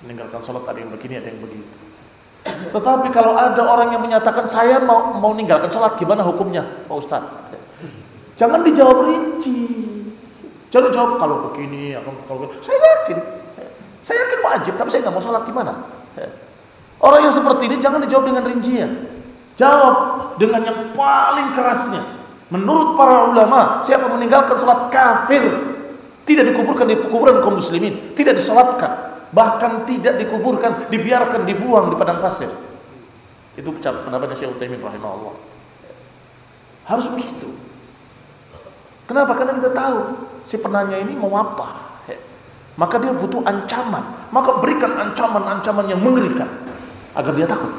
[0.04, 1.91] Meninggalkan salat ada yang begini, ada yang begitu.
[2.42, 7.22] Tetapi kalau ada orang yang menyatakan saya mau mau meninggalkan sholat, gimana hukumnya, Pak Ustaz?
[8.34, 9.60] Jangan dijawab rinci.
[10.72, 11.94] Jangan jawab kalau begini,
[12.26, 12.64] kalau begini.
[12.64, 13.18] Saya yakin,
[14.00, 15.72] saya yakin wajib, tapi saya nggak mau sholat gimana?
[17.02, 18.90] Orang yang seperti ini jangan dijawab dengan rincian.
[19.60, 19.94] Jawab
[20.40, 22.02] dengan yang paling kerasnya.
[22.48, 25.44] Menurut para ulama, siapa meninggalkan sholat kafir,
[26.24, 32.20] tidak dikuburkan di kuburan kaum muslimin, tidak disolatkan bahkan tidak dikuburkan, dibiarkan dibuang di padang
[32.20, 32.48] pasir.
[33.56, 35.34] Itu pendapatnya Syekh Utsaimin rahimahullah.
[36.88, 37.48] Harus begitu.
[39.08, 39.36] Kenapa?
[39.36, 39.98] Karena kita tahu
[40.44, 41.92] si penanya ini mau apa.
[42.72, 44.32] Maka dia butuh ancaman.
[44.32, 46.48] Maka berikan ancaman-ancaman yang mengerikan
[47.12, 47.72] agar dia takut.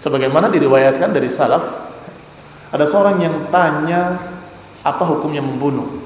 [0.00, 1.66] Sebagaimana diriwayatkan dari salaf,
[2.70, 4.16] ada seorang yang tanya
[4.80, 5.99] apa hukumnya membunuh.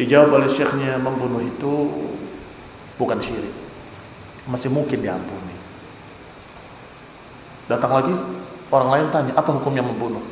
[0.00, 1.72] Dijawab oleh syekhnya membunuh itu
[2.96, 3.52] bukan syirik.
[4.48, 5.52] Masih mungkin diampuni.
[7.68, 8.14] Datang lagi
[8.72, 10.24] orang lain tanya, apa hukumnya membunuh?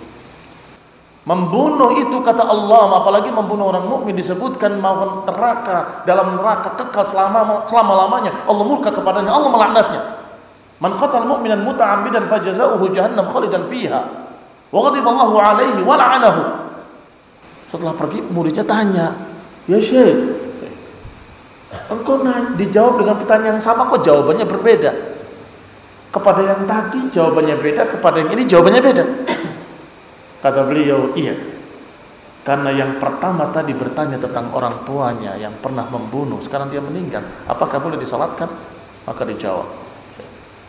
[1.28, 7.68] Membunuh itu kata Allah, apalagi membunuh orang mukmin disebutkan mau neraka dalam neraka kekal selama
[7.68, 8.32] selama lamanya.
[8.48, 10.02] Allah murka kepadanya, Allah melaknatnya.
[10.80, 14.00] Man qatal mu'minan muta'ammidan fajazauhu jahannam khalidan fiha.
[14.72, 16.42] Wa ghadiba Allahu alaihi wa la'anahu.
[17.68, 19.27] Setelah pergi muridnya tanya,
[19.68, 20.16] Ya Syekh,
[21.92, 24.92] engkau nah, dijawab dengan pertanyaan yang sama kok jawabannya berbeda.
[26.08, 29.04] Kepada yang tadi jawabannya beda, kepada yang ini jawabannya beda.
[30.44, 31.36] Kata beliau, iya.
[32.48, 37.20] Karena yang pertama tadi bertanya tentang orang tuanya yang pernah membunuh, sekarang dia meninggal.
[37.44, 38.48] Apakah boleh disolatkan?
[39.04, 39.68] Maka dijawab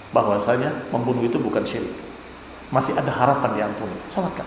[0.09, 1.93] bahwasanya membunuh itu bukan syirik.
[2.69, 3.97] Masih ada harapan diampuni.
[4.13, 4.45] Salatkan.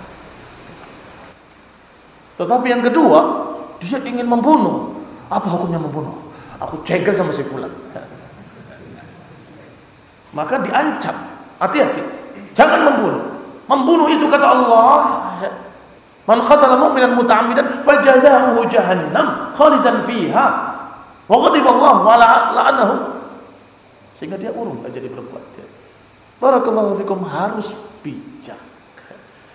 [2.38, 3.51] Tetapi yang kedua,
[3.82, 4.94] dia ingin membunuh.
[5.26, 6.14] Apa hukumnya membunuh?
[6.62, 7.70] Aku cegel sama si fulan.
[10.30, 11.16] Maka diancam.
[11.58, 12.02] Hati-hati.
[12.54, 13.22] Jangan membunuh.
[13.66, 14.98] Membunuh itu kata Allah.
[16.22, 20.46] Man qatala mu'minan muta'ammidan fajazahu jahannam khalidan fiha.
[21.26, 22.94] Wa ghadiba Allah wa la'anahu.
[24.14, 25.44] Sehingga dia urung jadi berbuat.
[26.38, 27.74] Barakallahu fikum harus
[28.06, 28.58] bijak.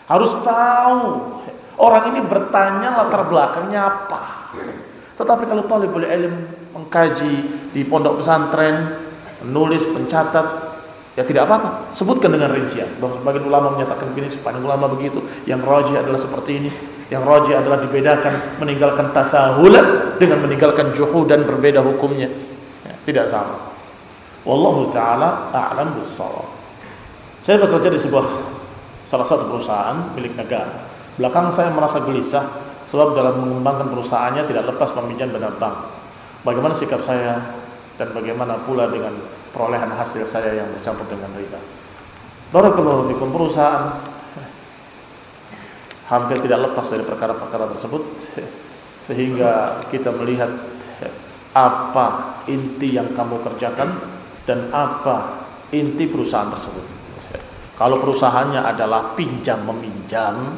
[0.08, 1.40] Harus tahu
[1.78, 4.50] Orang ini bertanya latar belakangnya apa.
[5.14, 6.36] Tetapi kalau boleh ilm
[6.74, 7.34] mengkaji
[7.74, 8.98] di pondok pesantren,
[9.46, 10.46] menulis, mencatat,
[11.14, 11.94] ya tidak apa-apa.
[11.94, 12.98] Sebutkan dengan rincian.
[12.98, 15.22] Bagi ulama menyatakan begini, sepanjang ulama begitu.
[15.46, 16.70] Yang roji adalah seperti ini.
[17.14, 22.30] Yang roji adalah dibedakan meninggalkan tasahulan dengan meninggalkan juhu dan berbeda hukumnya.
[22.86, 23.74] Ya, tidak sama.
[24.44, 26.48] Wallahu taala a'lam bissawab.
[27.46, 28.26] Saya bekerja di sebuah
[29.08, 30.97] salah satu perusahaan milik negara.
[31.18, 32.46] Belakang saya merasa gelisah
[32.86, 35.76] sebab dalam mengembangkan perusahaannya tidak lepas meminjam dana bank.
[36.46, 37.42] Bagaimana sikap saya
[37.98, 39.18] dan bagaimana pula dengan
[39.52, 41.58] perolehan hasil saya yang bercampur dengan riba.
[42.54, 43.98] Barakallahu fikum perusahaan
[46.08, 48.04] hampir tidak lepas dari perkara-perkara tersebut
[49.10, 50.54] sehingga kita melihat
[51.52, 53.98] apa inti yang kamu kerjakan
[54.48, 55.44] dan apa
[55.74, 56.86] inti perusahaan tersebut.
[57.78, 60.56] Kalau perusahaannya adalah pinjam meminjam,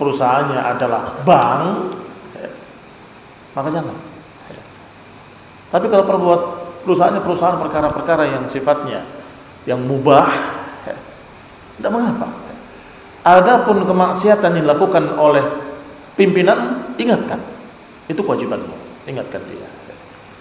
[0.00, 1.92] perusahaannya adalah bank,
[3.52, 3.96] maka jangan.
[5.68, 6.40] Tapi kalau perbuat
[6.88, 9.04] perusahaannya perusahaan perkara-perkara yang sifatnya
[9.68, 10.56] yang mubah,
[11.80, 12.28] Tidak mengapa.
[13.24, 15.40] Adapun kemaksiatan yang dilakukan oleh
[16.12, 17.40] pimpinan, ingatkan.
[18.04, 19.08] Itu kewajibanmu.
[19.08, 19.64] Ingatkan dia.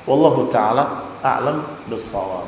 [0.04, 2.44] Wallahu taala a'lam bissawab.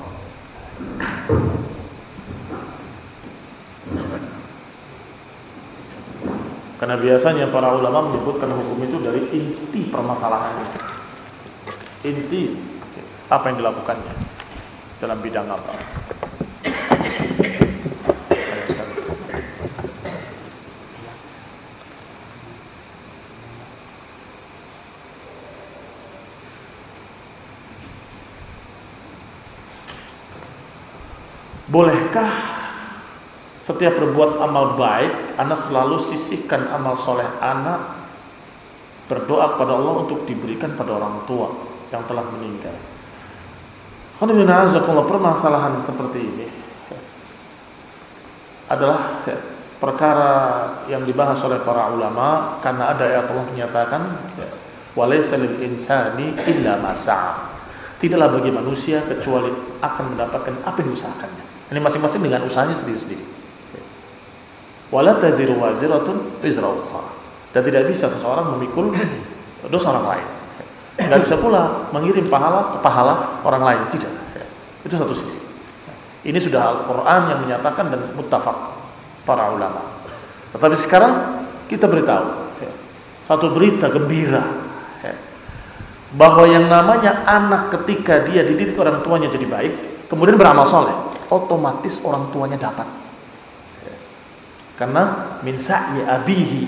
[6.82, 10.66] Karena biasanya para ulama menyebutkan hukum itu dari inti permasalahannya.
[12.10, 12.58] Inti
[13.30, 14.14] apa yang dilakukannya
[14.98, 15.78] dalam bidang apa.
[31.70, 32.51] Bolehkah
[33.62, 38.01] setiap berbuat amal baik, anak selalu sisihkan amal soleh anak
[39.05, 41.51] berdoa kepada Allah untuk diberikan pada orang tua
[41.91, 42.74] yang telah meninggal.
[44.22, 46.47] Kalau permasalahan seperti ini
[48.70, 49.26] adalah
[49.82, 50.34] perkara
[50.86, 54.01] yang dibahas oleh para ulama karena ada ayat Allah menyatakan
[54.38, 54.47] ya,
[54.93, 57.49] walaysa insani illa masa.
[57.97, 59.49] Tidaklah bagi manusia kecuali
[59.82, 61.45] akan mendapatkan apa yang diusahakannya.
[61.74, 63.41] Ini masing-masing dengan usahanya sendiri-sendiri.
[64.92, 66.68] Wala taziru waziratun wizra
[67.56, 68.92] Dan tidak bisa seseorang memikul
[69.72, 70.28] dosa orang lain.
[71.00, 73.82] Tidak bisa pula mengirim pahala ke pahala orang lain.
[73.88, 74.12] Tidak.
[74.84, 75.39] Itu satu sisi.
[76.22, 78.58] Ini sudah Al-Quran yang menyatakan dan muttafaq
[79.26, 79.82] para ulama.
[80.54, 81.14] Tetapi sekarang
[81.66, 82.52] kita beritahu
[83.32, 84.44] satu berita gembira
[86.12, 89.74] bahwa yang namanya anak ketika dia dididik orang tuanya jadi baik,
[90.12, 90.92] kemudian beramal soleh,
[91.32, 93.01] otomatis orang tuanya dapat.
[94.82, 96.62] Karena min sa'yi abihi.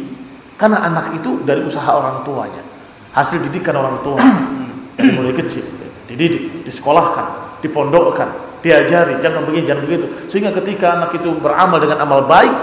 [0.53, 2.61] Karena anak itu dari usaha orang tuanya.
[3.09, 4.21] Hasil didikan orang tua
[4.97, 5.65] dari mulai kecil,
[6.05, 8.29] dididik, disekolahkan, dipondokkan,
[8.61, 10.05] diajari jangan begini, jangan begitu.
[10.29, 12.53] Sehingga ketika anak itu beramal dengan amal baik,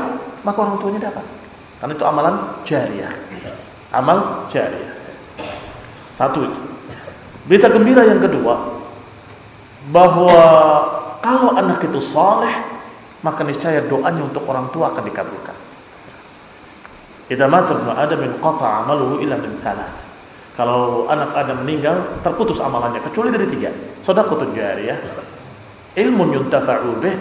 [0.47, 1.27] maka orang tuanya dapat.
[1.83, 3.15] Karena itu amalan jariah.
[3.91, 4.95] Amal jariah.
[6.15, 6.59] Satu itu.
[7.51, 8.79] Berita gembira yang kedua
[9.91, 10.39] bahwa
[11.19, 12.55] kalau anak itu soleh,
[13.21, 15.57] maka niscaya doanya untuk orang tua akan dikabulkan.
[17.31, 20.09] Idza mata ibnu Adam qata amaluhu illa min thalath.
[20.59, 23.71] Kalau anak Adam meninggal, terputus amalannya kecuali dari tiga.
[24.03, 24.99] Shadaqatun jariyah,
[25.97, 27.17] ilmun yuntafa'u bih,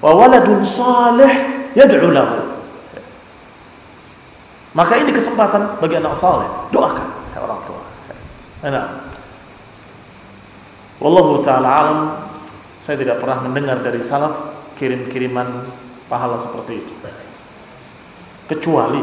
[0.00, 1.32] wa waladun salih
[1.74, 2.56] yad'u lahu.
[4.72, 7.82] Maka ini kesempatan bagi anak saleh, doakan ya orang tua.
[8.64, 8.86] Enak.
[10.96, 11.98] Wallahu taala alam
[12.80, 15.66] saya tidak pernah mendengar dari salaf kirim-kiriman
[16.06, 16.92] pahala seperti itu.
[18.46, 19.02] Kecuali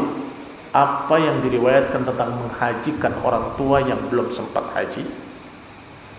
[0.74, 5.06] apa yang diriwayatkan tentang menghajikan orang tua yang belum sempat haji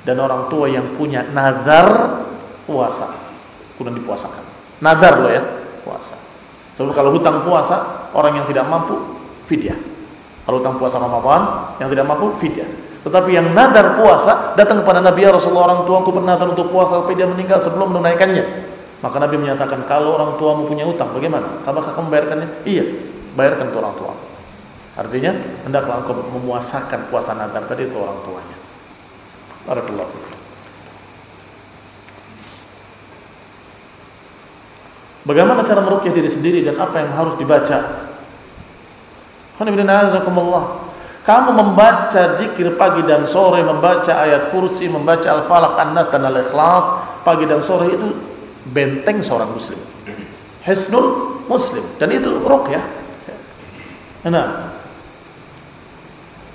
[0.07, 2.21] dan orang tua yang punya nazar
[2.69, 3.25] puasa
[3.75, 4.45] kemudian dipuasakan.
[4.79, 5.43] Nazar loh ya,
[5.83, 6.15] puasa.
[6.75, 8.99] Sebab kalau hutang puasa orang yang tidak mampu
[9.47, 9.79] fidyah.
[10.45, 12.69] Kalau hutang puasa Ramadan yang tidak mampu fidyah.
[13.05, 17.17] Tetapi yang nadar puasa datang kepada Nabi ya Rasulullah orang tuaku bernadar untuk puasa sampai
[17.17, 18.74] dia meninggal sebelum menunaikannya.
[19.05, 21.61] Maka Nabi menyatakan kalau orang tuamu punya utang bagaimana?
[21.69, 22.49] Apakah kamu membayarkannya?
[22.65, 22.85] Iya,
[23.37, 24.17] bayarkan ke orang tua.
[24.97, 25.37] Artinya
[25.69, 28.57] hendaklah engkau memuasakan puasa nadar tadi ke orang tuanya.
[29.69, 30.33] Barakallahu
[35.25, 38.09] Bagaimana cara merukyah diri sendiri dan apa yang harus dibaca?
[41.25, 46.85] Kamu membaca zikir pagi dan sore, membaca ayat kursi, membaca al-falaq, an-nas dan al-ikhlas
[47.25, 48.34] pagi dan sore itu
[48.71, 49.77] benteng seorang muslim.
[50.65, 52.85] Hisnul muslim dan itu ruqyah.
[54.33, 54.73] Nah.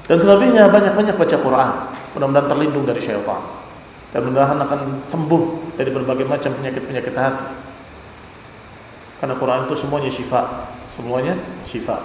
[0.10, 1.70] Dan selebihnya banyak-banyak baca Quran.
[2.18, 3.46] Mudah-mudahan terlindung dari syaitan.
[4.10, 7.46] Dan mudah-mudahan akan sembuh dari berbagai macam penyakit-penyakit hati.
[9.22, 10.66] Karena Quran itu semuanya syifa.
[10.98, 11.38] Semuanya
[11.70, 12.02] syifa.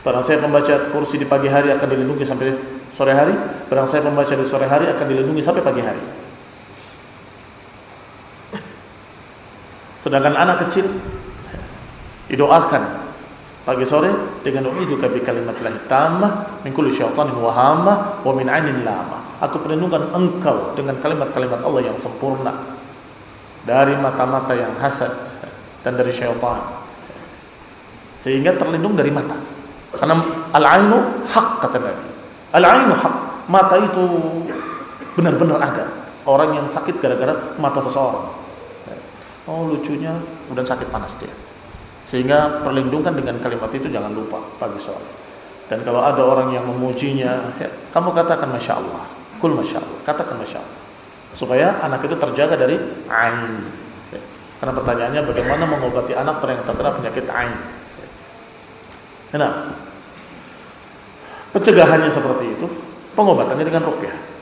[0.00, 2.56] Barang saya membaca kursi di pagi hari akan dilindungi sampai
[2.96, 3.36] sore hari.
[3.68, 6.00] Barang saya membaca di sore hari akan dilindungi sampai pagi hari.
[10.06, 10.86] Sedangkan anak kecil
[12.30, 12.82] didoakan
[13.66, 18.86] pagi sore dengan uiduka bi kalimatillahi tammah min kulli syaitanin wa hamma wa min ainin
[18.86, 19.34] lama.
[19.42, 22.54] Aku perlindungan engkau dengan kalimat-kalimat Allah yang sempurna
[23.66, 25.10] dari mata-mata yang hasad
[25.82, 26.86] dan dari syaitan.
[28.22, 29.34] Sehingga terlindung dari mata.
[29.90, 30.22] Karena
[30.54, 32.06] al-ainu hak kata Nabi.
[32.54, 33.14] Al-ainu hak.
[33.50, 34.04] Mata itu
[35.18, 35.90] benar-benar ada.
[36.22, 38.45] Orang yang sakit gara-gara mata seseorang.
[39.46, 40.10] Oh lucunya,
[40.46, 41.30] kemudian sakit panas dia.
[42.02, 45.06] Sehingga perlindungan dengan kalimat itu jangan lupa pagi sore.
[45.66, 49.02] Dan kalau ada orang yang memujinya, ya, kamu katakan Masya Allah.
[49.42, 49.98] Kul Masya Allah.
[50.06, 50.78] Katakan Masya Allah.
[51.34, 52.78] Supaya anak itu terjaga dari
[53.10, 53.66] ain.
[54.14, 54.22] Ya.
[54.62, 57.58] Karena pertanyaannya bagaimana mengobati anak yang terkena penyakit ain.
[59.36, 59.52] Nah,
[61.52, 62.66] pencegahannya seperti itu,
[63.18, 64.35] pengobatannya dengan rukyah.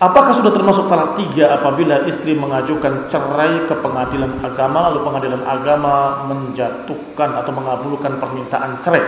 [0.00, 6.24] Apakah sudah termasuk talak tiga apabila istri mengajukan cerai ke pengadilan agama lalu pengadilan agama
[6.24, 9.04] menjatuhkan atau mengabulkan permintaan cerai?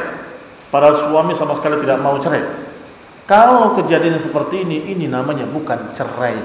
[0.68, 2.45] Padahal suami sama sekali tidak mau cerai.
[3.24, 6.36] Kalau kejadian seperti ini, ini namanya bukan cerai.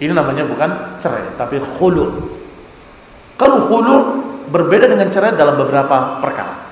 [0.00, 2.32] Ini namanya bukan cerai, tapi khulu.
[3.36, 3.96] Kalau khulu
[4.48, 6.64] berbeda dengan cerai dalam beberapa perkara.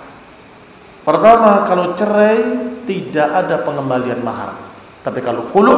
[1.05, 2.41] Pertama, kalau cerai
[2.89, 4.57] tidak ada pengembalian mahar.
[5.05, 5.75] Tapi kalau khulu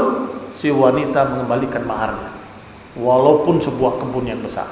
[0.57, 2.33] si wanita mengembalikan maharnya
[2.97, 4.67] walaupun sebuah kebun yang besar.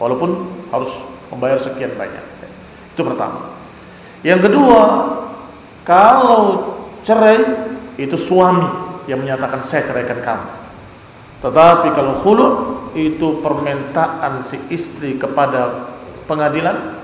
[0.00, 0.88] Walaupun harus
[1.28, 2.24] membayar sekian banyak.
[2.96, 3.52] Itu pertama.
[4.24, 4.82] Yang kedua
[5.84, 6.74] kalau
[7.04, 7.38] cerai
[8.00, 8.66] itu suami
[9.06, 10.48] yang menyatakan saya ceraikan kamu.
[11.38, 12.46] Tetapi kalau khulu
[12.98, 15.92] itu permintaan si istri kepada
[16.26, 16.98] pengadilan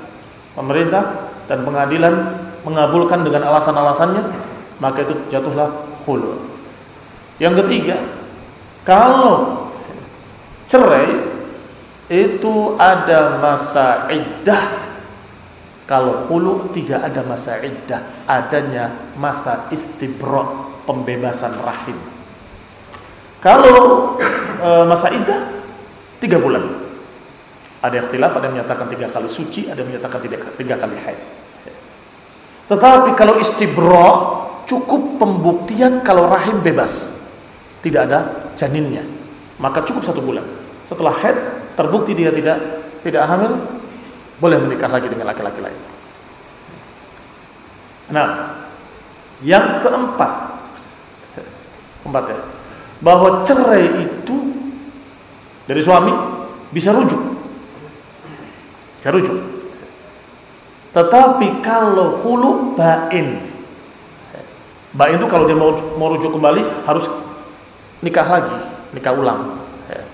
[0.59, 2.14] pemerintah dan pengadilan
[2.64, 4.24] mengabulkan dengan alasan-alasannya
[4.82, 5.70] maka itu jatuhlah
[6.03, 6.53] khulu
[7.43, 7.99] yang ketiga,
[8.87, 9.70] kalau
[10.70, 11.35] cerai
[12.12, 14.85] itu ada masa iddah.
[15.85, 22.01] Kalau hulu tidak ada masa iddah, adanya masa istibro, pembebasan rahim.
[23.45, 24.16] Kalau
[24.57, 25.45] e, masa iddah
[26.24, 26.89] tiga bulan.
[27.85, 31.20] Ada ikhtilaf, ada menyatakan tiga kali suci, ada menyatakan tiga, tiga kali haid.
[32.64, 34.09] Tetapi kalau istibro
[34.64, 37.12] cukup pembuktian kalau rahim bebas
[37.85, 38.18] tidak ada
[38.57, 39.05] janinnya.
[39.61, 40.43] Maka cukup satu bulan.
[40.89, 41.37] Setelah head
[41.76, 42.57] terbukti dia tidak
[43.05, 43.61] tidak hamil
[44.41, 45.80] boleh menikah lagi dengan laki-laki lain.
[48.09, 48.57] Nah
[49.45, 50.32] yang keempat
[52.03, 52.39] keempat ya
[53.05, 54.37] bahwa cerai itu
[55.68, 56.12] dari suami
[56.72, 57.20] bisa rujuk.
[58.97, 59.37] Bisa rujuk.
[60.95, 63.45] Tetapi kalau hulu bain.
[64.95, 67.11] Bain itu kalau dia mau mau rujuk kembali harus
[68.05, 68.57] nikah lagi,
[68.92, 69.64] nikah ulang.
[69.88, 70.05] Ya.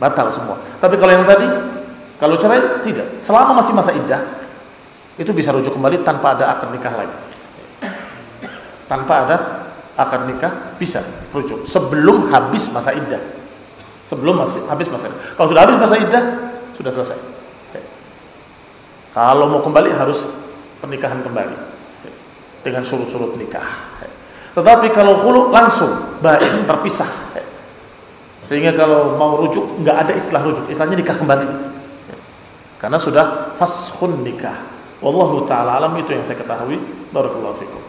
[0.00, 0.56] Batal semua.
[0.80, 1.44] Tapi kalau yang tadi,
[2.16, 3.20] kalau cerai tidak.
[3.20, 4.24] Selama masih masa iddah,
[5.20, 7.16] itu bisa rujuk kembali tanpa ada akad nikah lagi.
[8.88, 9.36] Tanpa ada
[9.96, 11.04] akad nikah bisa
[11.36, 13.20] rujuk sebelum habis masa iddah.
[14.08, 15.36] Sebelum masih habis masa iddah.
[15.36, 16.22] Kalau sudah habis masa iddah,
[16.72, 17.18] sudah selesai.
[17.76, 17.82] Ya.
[19.12, 20.24] Kalau mau kembali harus
[20.80, 21.56] pernikahan kembali
[22.64, 23.64] dengan surut-surut nikah.
[24.56, 27.25] Tetapi kalau hulu langsung baik terpisah.
[28.46, 31.46] Sehingga kalau mau rujuk nggak ada istilah rujuk, istilahnya nikah kembali.
[32.78, 34.54] Karena sudah fashun nikah.
[35.02, 36.78] Wallahu taala alam itu yang saya ketahui.
[37.10, 37.82] Barakallahu fikum.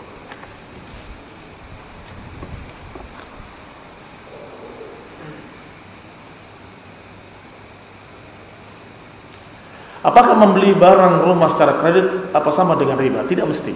[10.01, 13.27] Apakah membeli barang rumah secara kredit apa sama dengan riba?
[13.27, 13.75] Tidak mesti.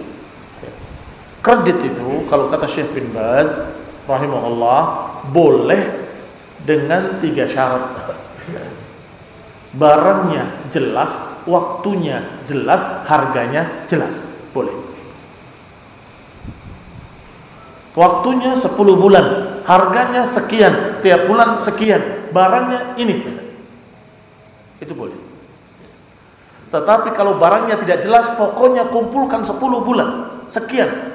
[1.44, 3.52] Kredit itu kalau kata Syekh bin Baz
[4.08, 4.82] rahimahullah
[5.30, 6.01] boleh
[6.62, 8.14] dengan tiga syarat.
[9.72, 11.16] Barangnya jelas,
[11.48, 14.30] waktunya jelas, harganya jelas.
[14.52, 14.74] Boleh.
[17.92, 23.20] Waktunya 10 bulan, harganya sekian, tiap bulan sekian, barangnya ini.
[24.80, 25.16] Itu boleh.
[26.72, 30.08] Tetapi kalau barangnya tidak jelas, pokoknya kumpulkan 10 bulan,
[30.48, 31.11] sekian,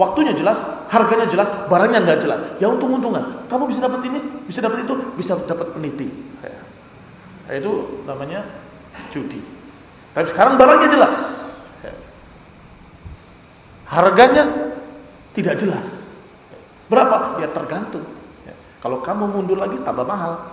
[0.00, 0.56] Waktunya jelas,
[0.88, 2.40] harganya jelas, barangnya nggak jelas.
[2.56, 3.44] Ya untung-untungan.
[3.52, 6.08] Kamu bisa dapat ini, bisa dapat itu, bisa dapat peniti.
[6.40, 6.56] Ya.
[7.44, 7.72] Nah, itu
[8.08, 8.48] namanya
[9.12, 9.44] judi.
[10.16, 11.44] Tapi sekarang barangnya jelas.
[11.84, 11.92] Ya.
[13.92, 14.72] Harganya
[15.36, 16.00] tidak jelas.
[16.88, 17.36] Berapa?
[17.44, 18.08] Ya tergantung.
[18.48, 18.56] Ya.
[18.80, 20.48] Kalau kamu mundur lagi tambah mahal.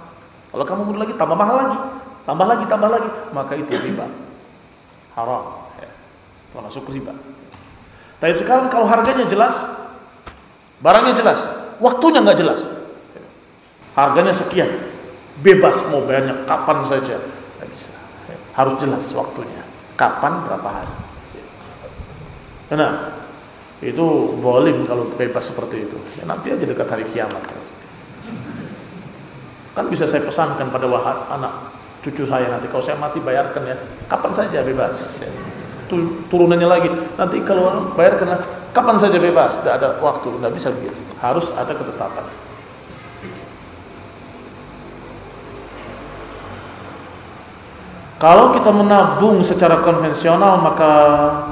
[0.51, 1.77] Kalau kamu mundur lagi tambah mahal lagi.
[2.27, 3.09] Tambah lagi, tambah lagi.
[3.31, 4.11] Maka itu riba.
[5.15, 5.71] Haram.
[5.79, 5.87] Ya.
[6.51, 7.15] Termasuk riba.
[8.18, 9.53] Tapi sekarang kalau harganya jelas,
[10.82, 11.39] barangnya jelas,
[11.78, 12.65] waktunya nggak jelas.
[13.93, 14.70] Harganya sekian,
[15.41, 17.22] bebas mau bayarnya kapan saja,
[17.61, 17.93] nggak bisa.
[18.57, 19.61] Harus jelas waktunya,
[19.93, 20.95] kapan berapa hari.
[22.74, 23.22] Nah,
[23.86, 24.05] itu
[24.41, 25.97] volim kalau bebas seperti itu.
[26.18, 27.41] Ya, nanti aja dekat hari kiamat.
[29.78, 31.70] Kan bisa saya pesankan pada wahat anak
[32.01, 33.78] cucu saya nanti kalau saya mati bayarkan ya,
[34.09, 35.22] kapan saja bebas.
[35.22, 35.30] Ya
[36.31, 36.89] turunannya lagi.
[37.17, 38.38] Nanti kalau bayar kena
[38.75, 40.99] kapan saja bebas, tidak ada waktu, tidak bisa begitu.
[41.17, 42.25] Harus ada ketetapan.
[48.17, 50.91] Kalau kita menabung secara konvensional maka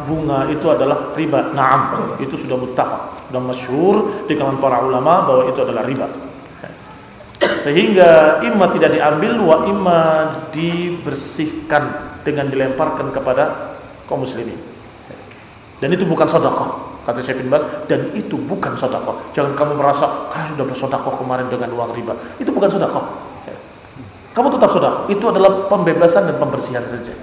[0.10, 1.54] bunga itu adalah riba.
[1.54, 6.10] Naam, itu sudah muttafaq, sudah masyhur di kalangan para ulama bahwa itu adalah riba.
[7.66, 10.02] sehingga imma tidak diambil wa imma
[10.50, 11.84] dibersihkan
[12.26, 13.75] dengan dilemparkan kepada
[14.06, 14.58] kaum muslimin.
[15.84, 17.62] Dan itu bukan sedekah kata Syekh bin Bas.
[17.86, 19.14] Dan itu bukan sedekah.
[19.36, 22.14] Jangan kamu merasa ah sudah bersedekah kemarin dengan uang riba.
[22.42, 23.06] Itu bukan sedekah.
[24.36, 25.04] Kamu tetap sedekah.
[25.08, 27.14] Itu adalah pembebasan dan pembersihan saja.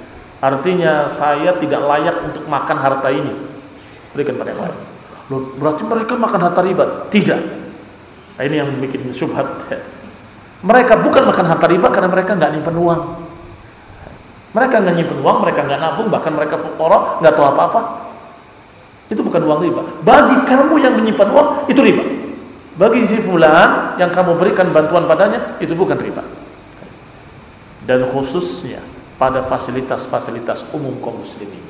[0.42, 3.32] Artinya saya tidak layak untuk makan harta ini.
[4.12, 4.78] Berikan pada yang lain.
[5.30, 6.84] Loh, berarti mereka makan harta riba?
[7.08, 7.40] Tidak.
[8.36, 9.46] Nah, ini yang bikin subhat
[10.62, 13.02] mereka bukan makan harta riba karena mereka nggak nyimpen uang.
[14.52, 17.80] Mereka nggak nyimpen uang, mereka nggak nabung, bahkan mereka fukara, nggak tahu apa-apa.
[19.08, 19.82] Itu bukan uang riba.
[20.04, 22.04] Bagi kamu yang menyimpan uang, itu riba.
[22.76, 26.20] Bagi si fulan yang kamu berikan bantuan padanya, itu bukan riba.
[27.88, 28.84] Dan khususnya
[29.16, 31.60] pada fasilitas-fasilitas umum kaum muslimin.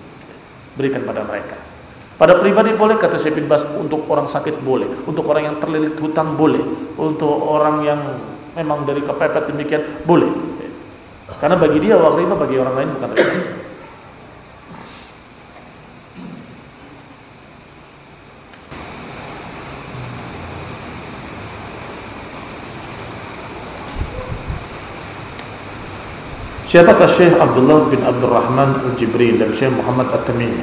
[0.74, 1.54] Berikan pada mereka.
[2.18, 5.98] Pada pribadi boleh kata Syekh bin Bas untuk orang sakit boleh, untuk orang yang terlilit
[5.98, 6.62] hutang boleh,
[6.98, 8.00] untuk orang yang
[8.54, 10.51] memang dari kepepet demikian boleh
[11.42, 13.34] karena bagi dia uang riba bagi orang lain bukan riba.
[26.70, 30.62] Siapakah Syekh Abdullah bin Abdurrahman Al-Jibril dan Syekh Muhammad At-Tamimi?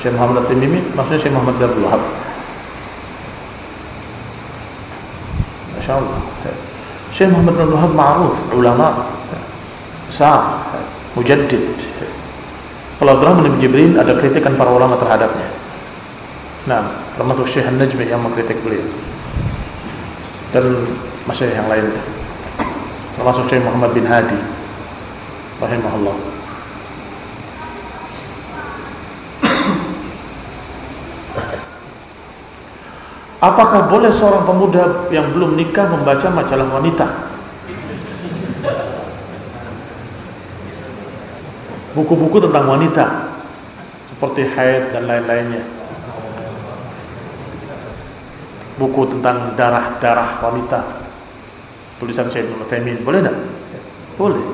[0.00, 2.02] Syekh Muhammad At-Tamimi maksudnya Syekh Muhammad Abdul Wahab.
[5.76, 6.65] Masya Allah.
[7.16, 9.08] Syekh Muhammad bin Wahab ma'ruf ulama
[10.04, 10.68] besar
[11.16, 11.64] mujaddid.
[13.00, 15.48] Kalau Abdurrahman bin Jibril ada kritikan para ulama terhadapnya.
[16.68, 16.84] Nah
[17.16, 18.84] termasuk Syekh An-Najmi yang mengkritik beliau.
[20.52, 20.84] Dan
[21.24, 22.04] masih yang lainnya
[23.16, 24.36] termasuk Syekh Muhammad bin Hadi
[25.56, 26.35] rahimahullah
[33.36, 37.06] Apakah boleh seorang pemuda yang belum nikah membaca majalah wanita?
[41.92, 43.04] Buku-buku tentang wanita
[44.08, 45.64] seperti haid dan lain-lainnya.
[48.80, 50.80] Buku tentang darah-darah wanita.
[52.00, 53.36] Tulisan Syekh Ibnu boleh tidak?
[54.16, 54.44] Boleh.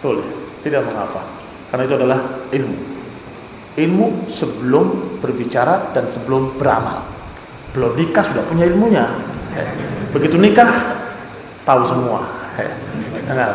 [0.00, 0.26] Boleh.
[0.64, 1.24] Tidak mengapa.
[1.72, 2.20] Karena itu adalah
[2.52, 2.76] ilmu.
[3.76, 7.19] Ilmu sebelum berbicara dan sebelum beramal
[7.74, 9.06] belum nikah sudah punya ilmunya.
[10.10, 10.68] Begitu nikah
[11.62, 12.26] tahu semua.
[13.30, 13.54] Nah,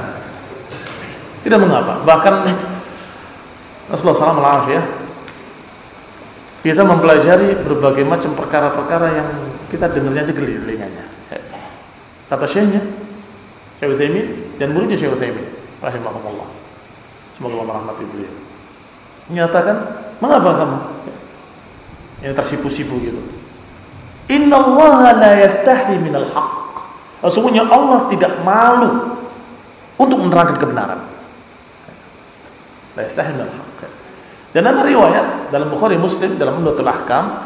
[1.43, 2.01] tidak mengapa.
[2.07, 2.33] Bahkan
[3.91, 4.81] Rasulullah SAW ya
[6.65, 9.29] kita mempelajari berbagai macam perkara-perkara yang
[9.69, 11.05] kita dengarnya aja geli telinganya.
[12.25, 12.81] Kata syekhnya
[13.77, 14.25] Syekh Utsaimin
[14.57, 15.45] dan muridnya Syekh Utsaimin
[15.77, 16.49] rahimahumullah
[17.37, 18.33] semoga Allah merahmati beliau.
[19.29, 19.77] Menyatakan
[20.17, 20.77] mengapa kamu?
[22.25, 23.21] Ini tersipu-sipu gitu
[24.25, 26.25] Inna Allah la yastahi minal.
[27.21, 29.17] Sesungguhnya Allah tidak malu
[29.97, 30.99] untuk menerangkan kebenaran.
[32.97, 33.49] La yastahi minal.
[34.55, 37.43] Dan ada riwayat dalam Bukhari Muslim dalam Umdatul Ahkam,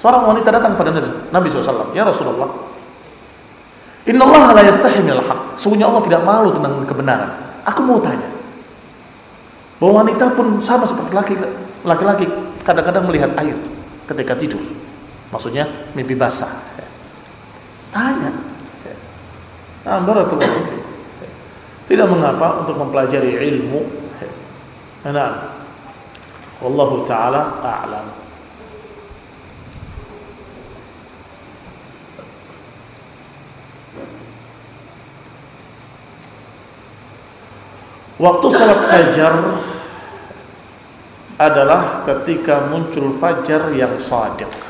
[0.00, 0.88] seorang wanita datang pada
[1.28, 2.48] Nabi SAW, "Ya Rasulullah,
[4.08, 7.28] Inna Allah la yastahi minal haq." Sesungguhnya Allah tidak malu tentang kebenaran.
[7.68, 8.24] Aku mau tanya,
[9.76, 11.12] bahwa wanita pun sama seperti
[11.84, 12.24] laki-laki
[12.64, 13.58] kadang-kadang melihat air
[14.08, 14.62] ketika tidur.
[15.30, 16.50] Maksudnya mimpi basah.
[17.90, 18.30] Tanya.
[19.86, 20.74] Nah, barakallahu
[21.86, 23.86] Tidak mengapa untuk mempelajari ilmu.
[25.06, 25.54] Nah,
[26.58, 28.26] wallahu taala a'lam.
[38.16, 39.34] Waktu salat fajar
[41.36, 44.65] adalah ketika muncul fajar yang sadiq.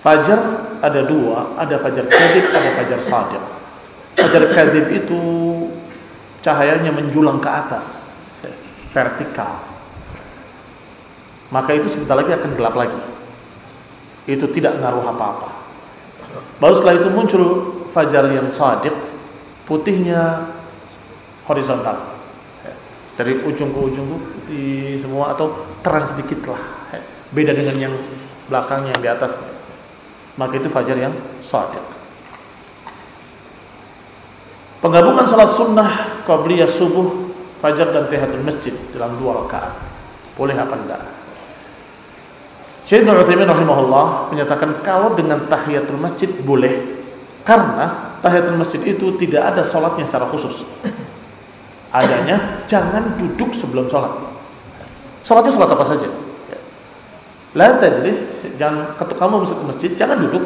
[0.00, 0.40] Fajar
[0.80, 3.42] ada dua, ada fajar kadib, ada fajar sadiq.
[4.16, 5.20] Fajar kadib itu
[6.40, 8.08] cahayanya menjulang ke atas,
[8.96, 9.60] vertikal.
[11.52, 13.00] Maka itu sebentar lagi akan gelap lagi.
[14.24, 15.48] Itu tidak ngaruh apa-apa.
[16.56, 17.44] Baru setelah itu muncul
[17.92, 18.96] fajar yang sadiq,
[19.68, 20.48] putihnya
[21.44, 22.16] horizontal.
[23.20, 24.08] Dari ujung ke ujung
[24.48, 26.62] di semua atau terang sedikit lah.
[27.36, 27.94] Beda dengan yang
[28.48, 29.36] belakang yang di atas
[30.38, 31.82] maka itu fajar yang sadiq.
[34.80, 35.90] Penggabungan salat sunnah
[36.24, 39.76] qabliyah subuh, fajar dan tahiyatul masjid dalam dua rakaat.
[40.40, 41.02] Boleh apa enggak?
[42.88, 46.98] Syekh Ibnu rahimahullah menyatakan kalau dengan tahiyatul masjid boleh
[47.44, 50.64] karena tahiyatul masjid itu tidak ada salatnya secara khusus.
[51.90, 54.10] Adanya jangan duduk sebelum salat.
[55.20, 56.08] Salatnya salat apa saja?
[57.58, 60.44] La tajlis, jangan ketika kamu masuk ke masjid jangan duduk.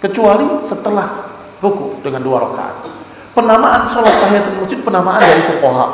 [0.00, 1.28] kecuali setelah
[1.60, 2.88] ruku dengan dua rakaat.
[3.36, 5.86] Penamaan sholat tahiyatul masjid penamaan dari fuqaha,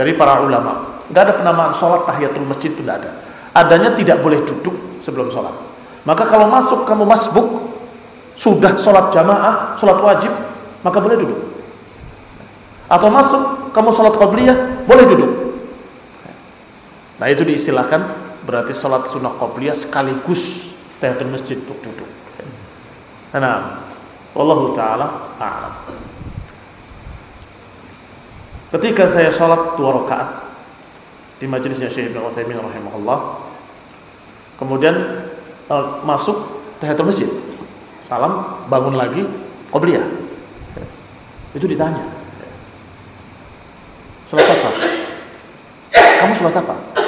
[0.00, 1.04] dari para ulama.
[1.06, 3.10] Tidak ada penamaan sholat tahiyatul masjid itu tidak ada.
[3.54, 5.52] Adanya tidak boleh duduk sebelum sholat.
[6.08, 7.76] Maka kalau masuk kamu masbuk,
[8.34, 10.32] sudah sholat jamaah, sholat wajib,
[10.80, 11.40] maka boleh duduk.
[12.88, 14.56] Atau masuk kamu sholat qabliyah,
[14.88, 15.43] boleh duduk.
[17.18, 18.00] Nah itu diistilahkan
[18.44, 22.10] berarti sholat sunnah qabliyah sekaligus tahiyatul masjid untuk duduk.
[23.34, 23.84] Nah,
[24.34, 25.74] Wallahu taala a'lam.
[28.74, 30.50] Ketika saya sholat dua rakaat
[31.38, 33.46] di majelisnya Syekh Ibnu Utsaimin rahimahullah,
[34.58, 34.94] kemudian
[35.70, 37.30] uh, masuk tahiyatul masjid,
[38.10, 39.22] salam, bangun lagi,
[39.70, 40.02] qobliyah.
[41.54, 42.02] Itu ditanya.
[44.26, 44.70] Sholat apa?
[45.94, 47.03] Kamu sholat apa?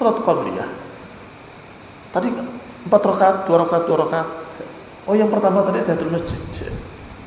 [0.00, 0.64] Sholat qobliyah.
[2.16, 2.32] Tadi
[2.88, 4.28] empat rakaat, dua rakaat, dua rakaat.
[5.04, 6.40] Oh yang pertama tadi tahiyatul masjid.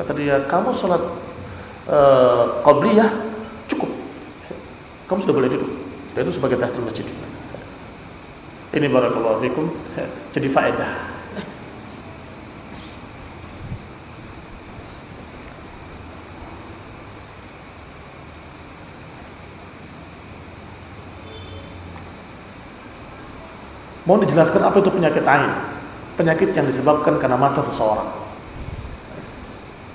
[0.02, 1.06] Kata dia, kamu sholat
[1.86, 3.14] uh, qabliyah
[3.70, 3.94] cukup.
[5.06, 5.70] Kamu sudah boleh duduk.
[6.18, 7.30] Dan itu sebagai tahiyatul masjid juga.
[8.74, 9.70] Ini barakallahu fikum.
[10.34, 11.13] Jadi faedah.
[24.04, 25.74] Mau dijelaskan apa itu penyakit ain?
[26.14, 28.10] penyakit yang disebabkan karena mata seseorang.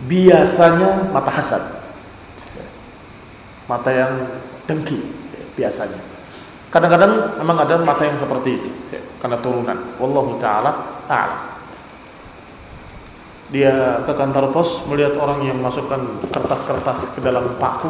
[0.07, 1.63] Biasanya mata hasad.
[3.67, 4.13] Mata yang
[4.65, 4.99] dengki
[5.59, 5.99] biasanya.
[6.69, 8.71] Kadang-kadang memang ada mata yang seperti itu
[9.19, 9.79] karena turunan.
[9.99, 11.57] Wallahu taala a'lam.
[13.49, 17.89] Dia ke kantor pos melihat orang yang masukkan kertas-kertas ke dalam paku.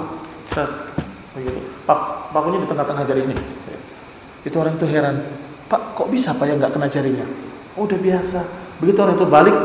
[1.34, 1.60] Begitu.
[1.82, 3.36] Pak, pakunya di tengah-tengah jari ini.
[4.46, 5.18] Itu orang itu heran.
[5.68, 7.28] Pak, kok bisa Pak yang nggak kena jarinya?
[7.76, 8.40] Oh, udah biasa.
[8.80, 9.56] Begitu orang itu balik,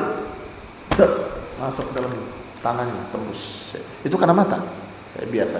[1.57, 2.11] masuk ke dalam
[2.59, 3.73] tangannya, tembus.
[4.03, 4.59] Itu karena mata.
[5.15, 5.57] Kayak biasa.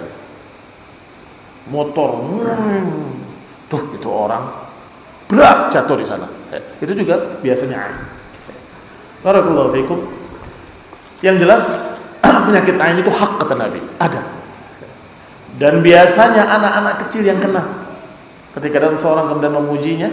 [1.71, 3.23] Motor, hmm,
[3.71, 4.67] tuh itu orang
[5.31, 6.27] berat jatuh di sana.
[6.83, 7.97] Itu juga biasanya ain.
[9.23, 9.99] Barakallahu fikum.
[11.23, 11.63] Yang jelas
[12.51, 14.27] penyakit ain itu hak kata Nabi, ada.
[15.55, 17.63] Dan biasanya anak-anak kecil yang kena.
[18.53, 20.09] Ketika ada seorang kemudian memujinya,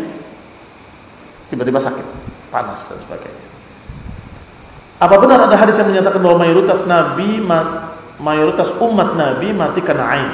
[1.51, 2.07] tiba-tiba sakit
[2.55, 3.47] panas dan sebagainya.
[5.01, 7.43] Apa benar ada hadis yang menyatakan bahwa mayoritas nabi
[8.21, 10.31] mayoritas umat nabi mati karena ain?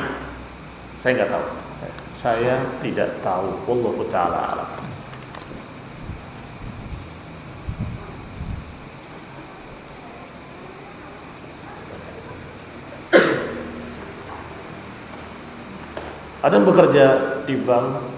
[1.00, 1.46] Saya nggak tahu.
[2.20, 3.62] Saya tidak tahu.
[3.64, 4.70] Wallahu taala alam.
[16.42, 17.06] Ada yang bekerja
[17.42, 18.15] di bank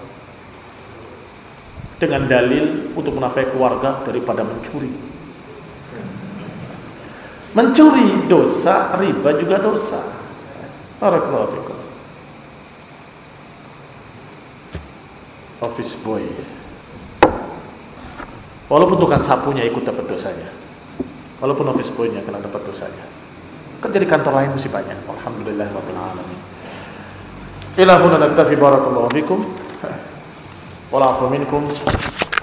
[1.99, 4.89] dengan dalil untuk menafkahi keluarga daripada mencuri.
[7.51, 9.99] Mencuri dosa, riba juga dosa.
[11.03, 11.75] Barakallahu.
[15.59, 16.23] Office boy.
[18.71, 20.47] Walaupun tukang sapunya ikut dapat dosanya.
[21.43, 23.03] Walaupun office boynya kena dapat dosanya.
[23.83, 24.95] Kan jadi kantor lain masih banyak.
[25.03, 26.39] Alhamdulillah rabbil alamin.
[27.79, 29.39] Ila barakallahu fikum.
[30.91, 31.67] والعفو منكم.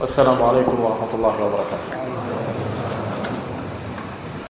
[0.00, 2.15] والسلام عليكم ورحمة الله وبركاته.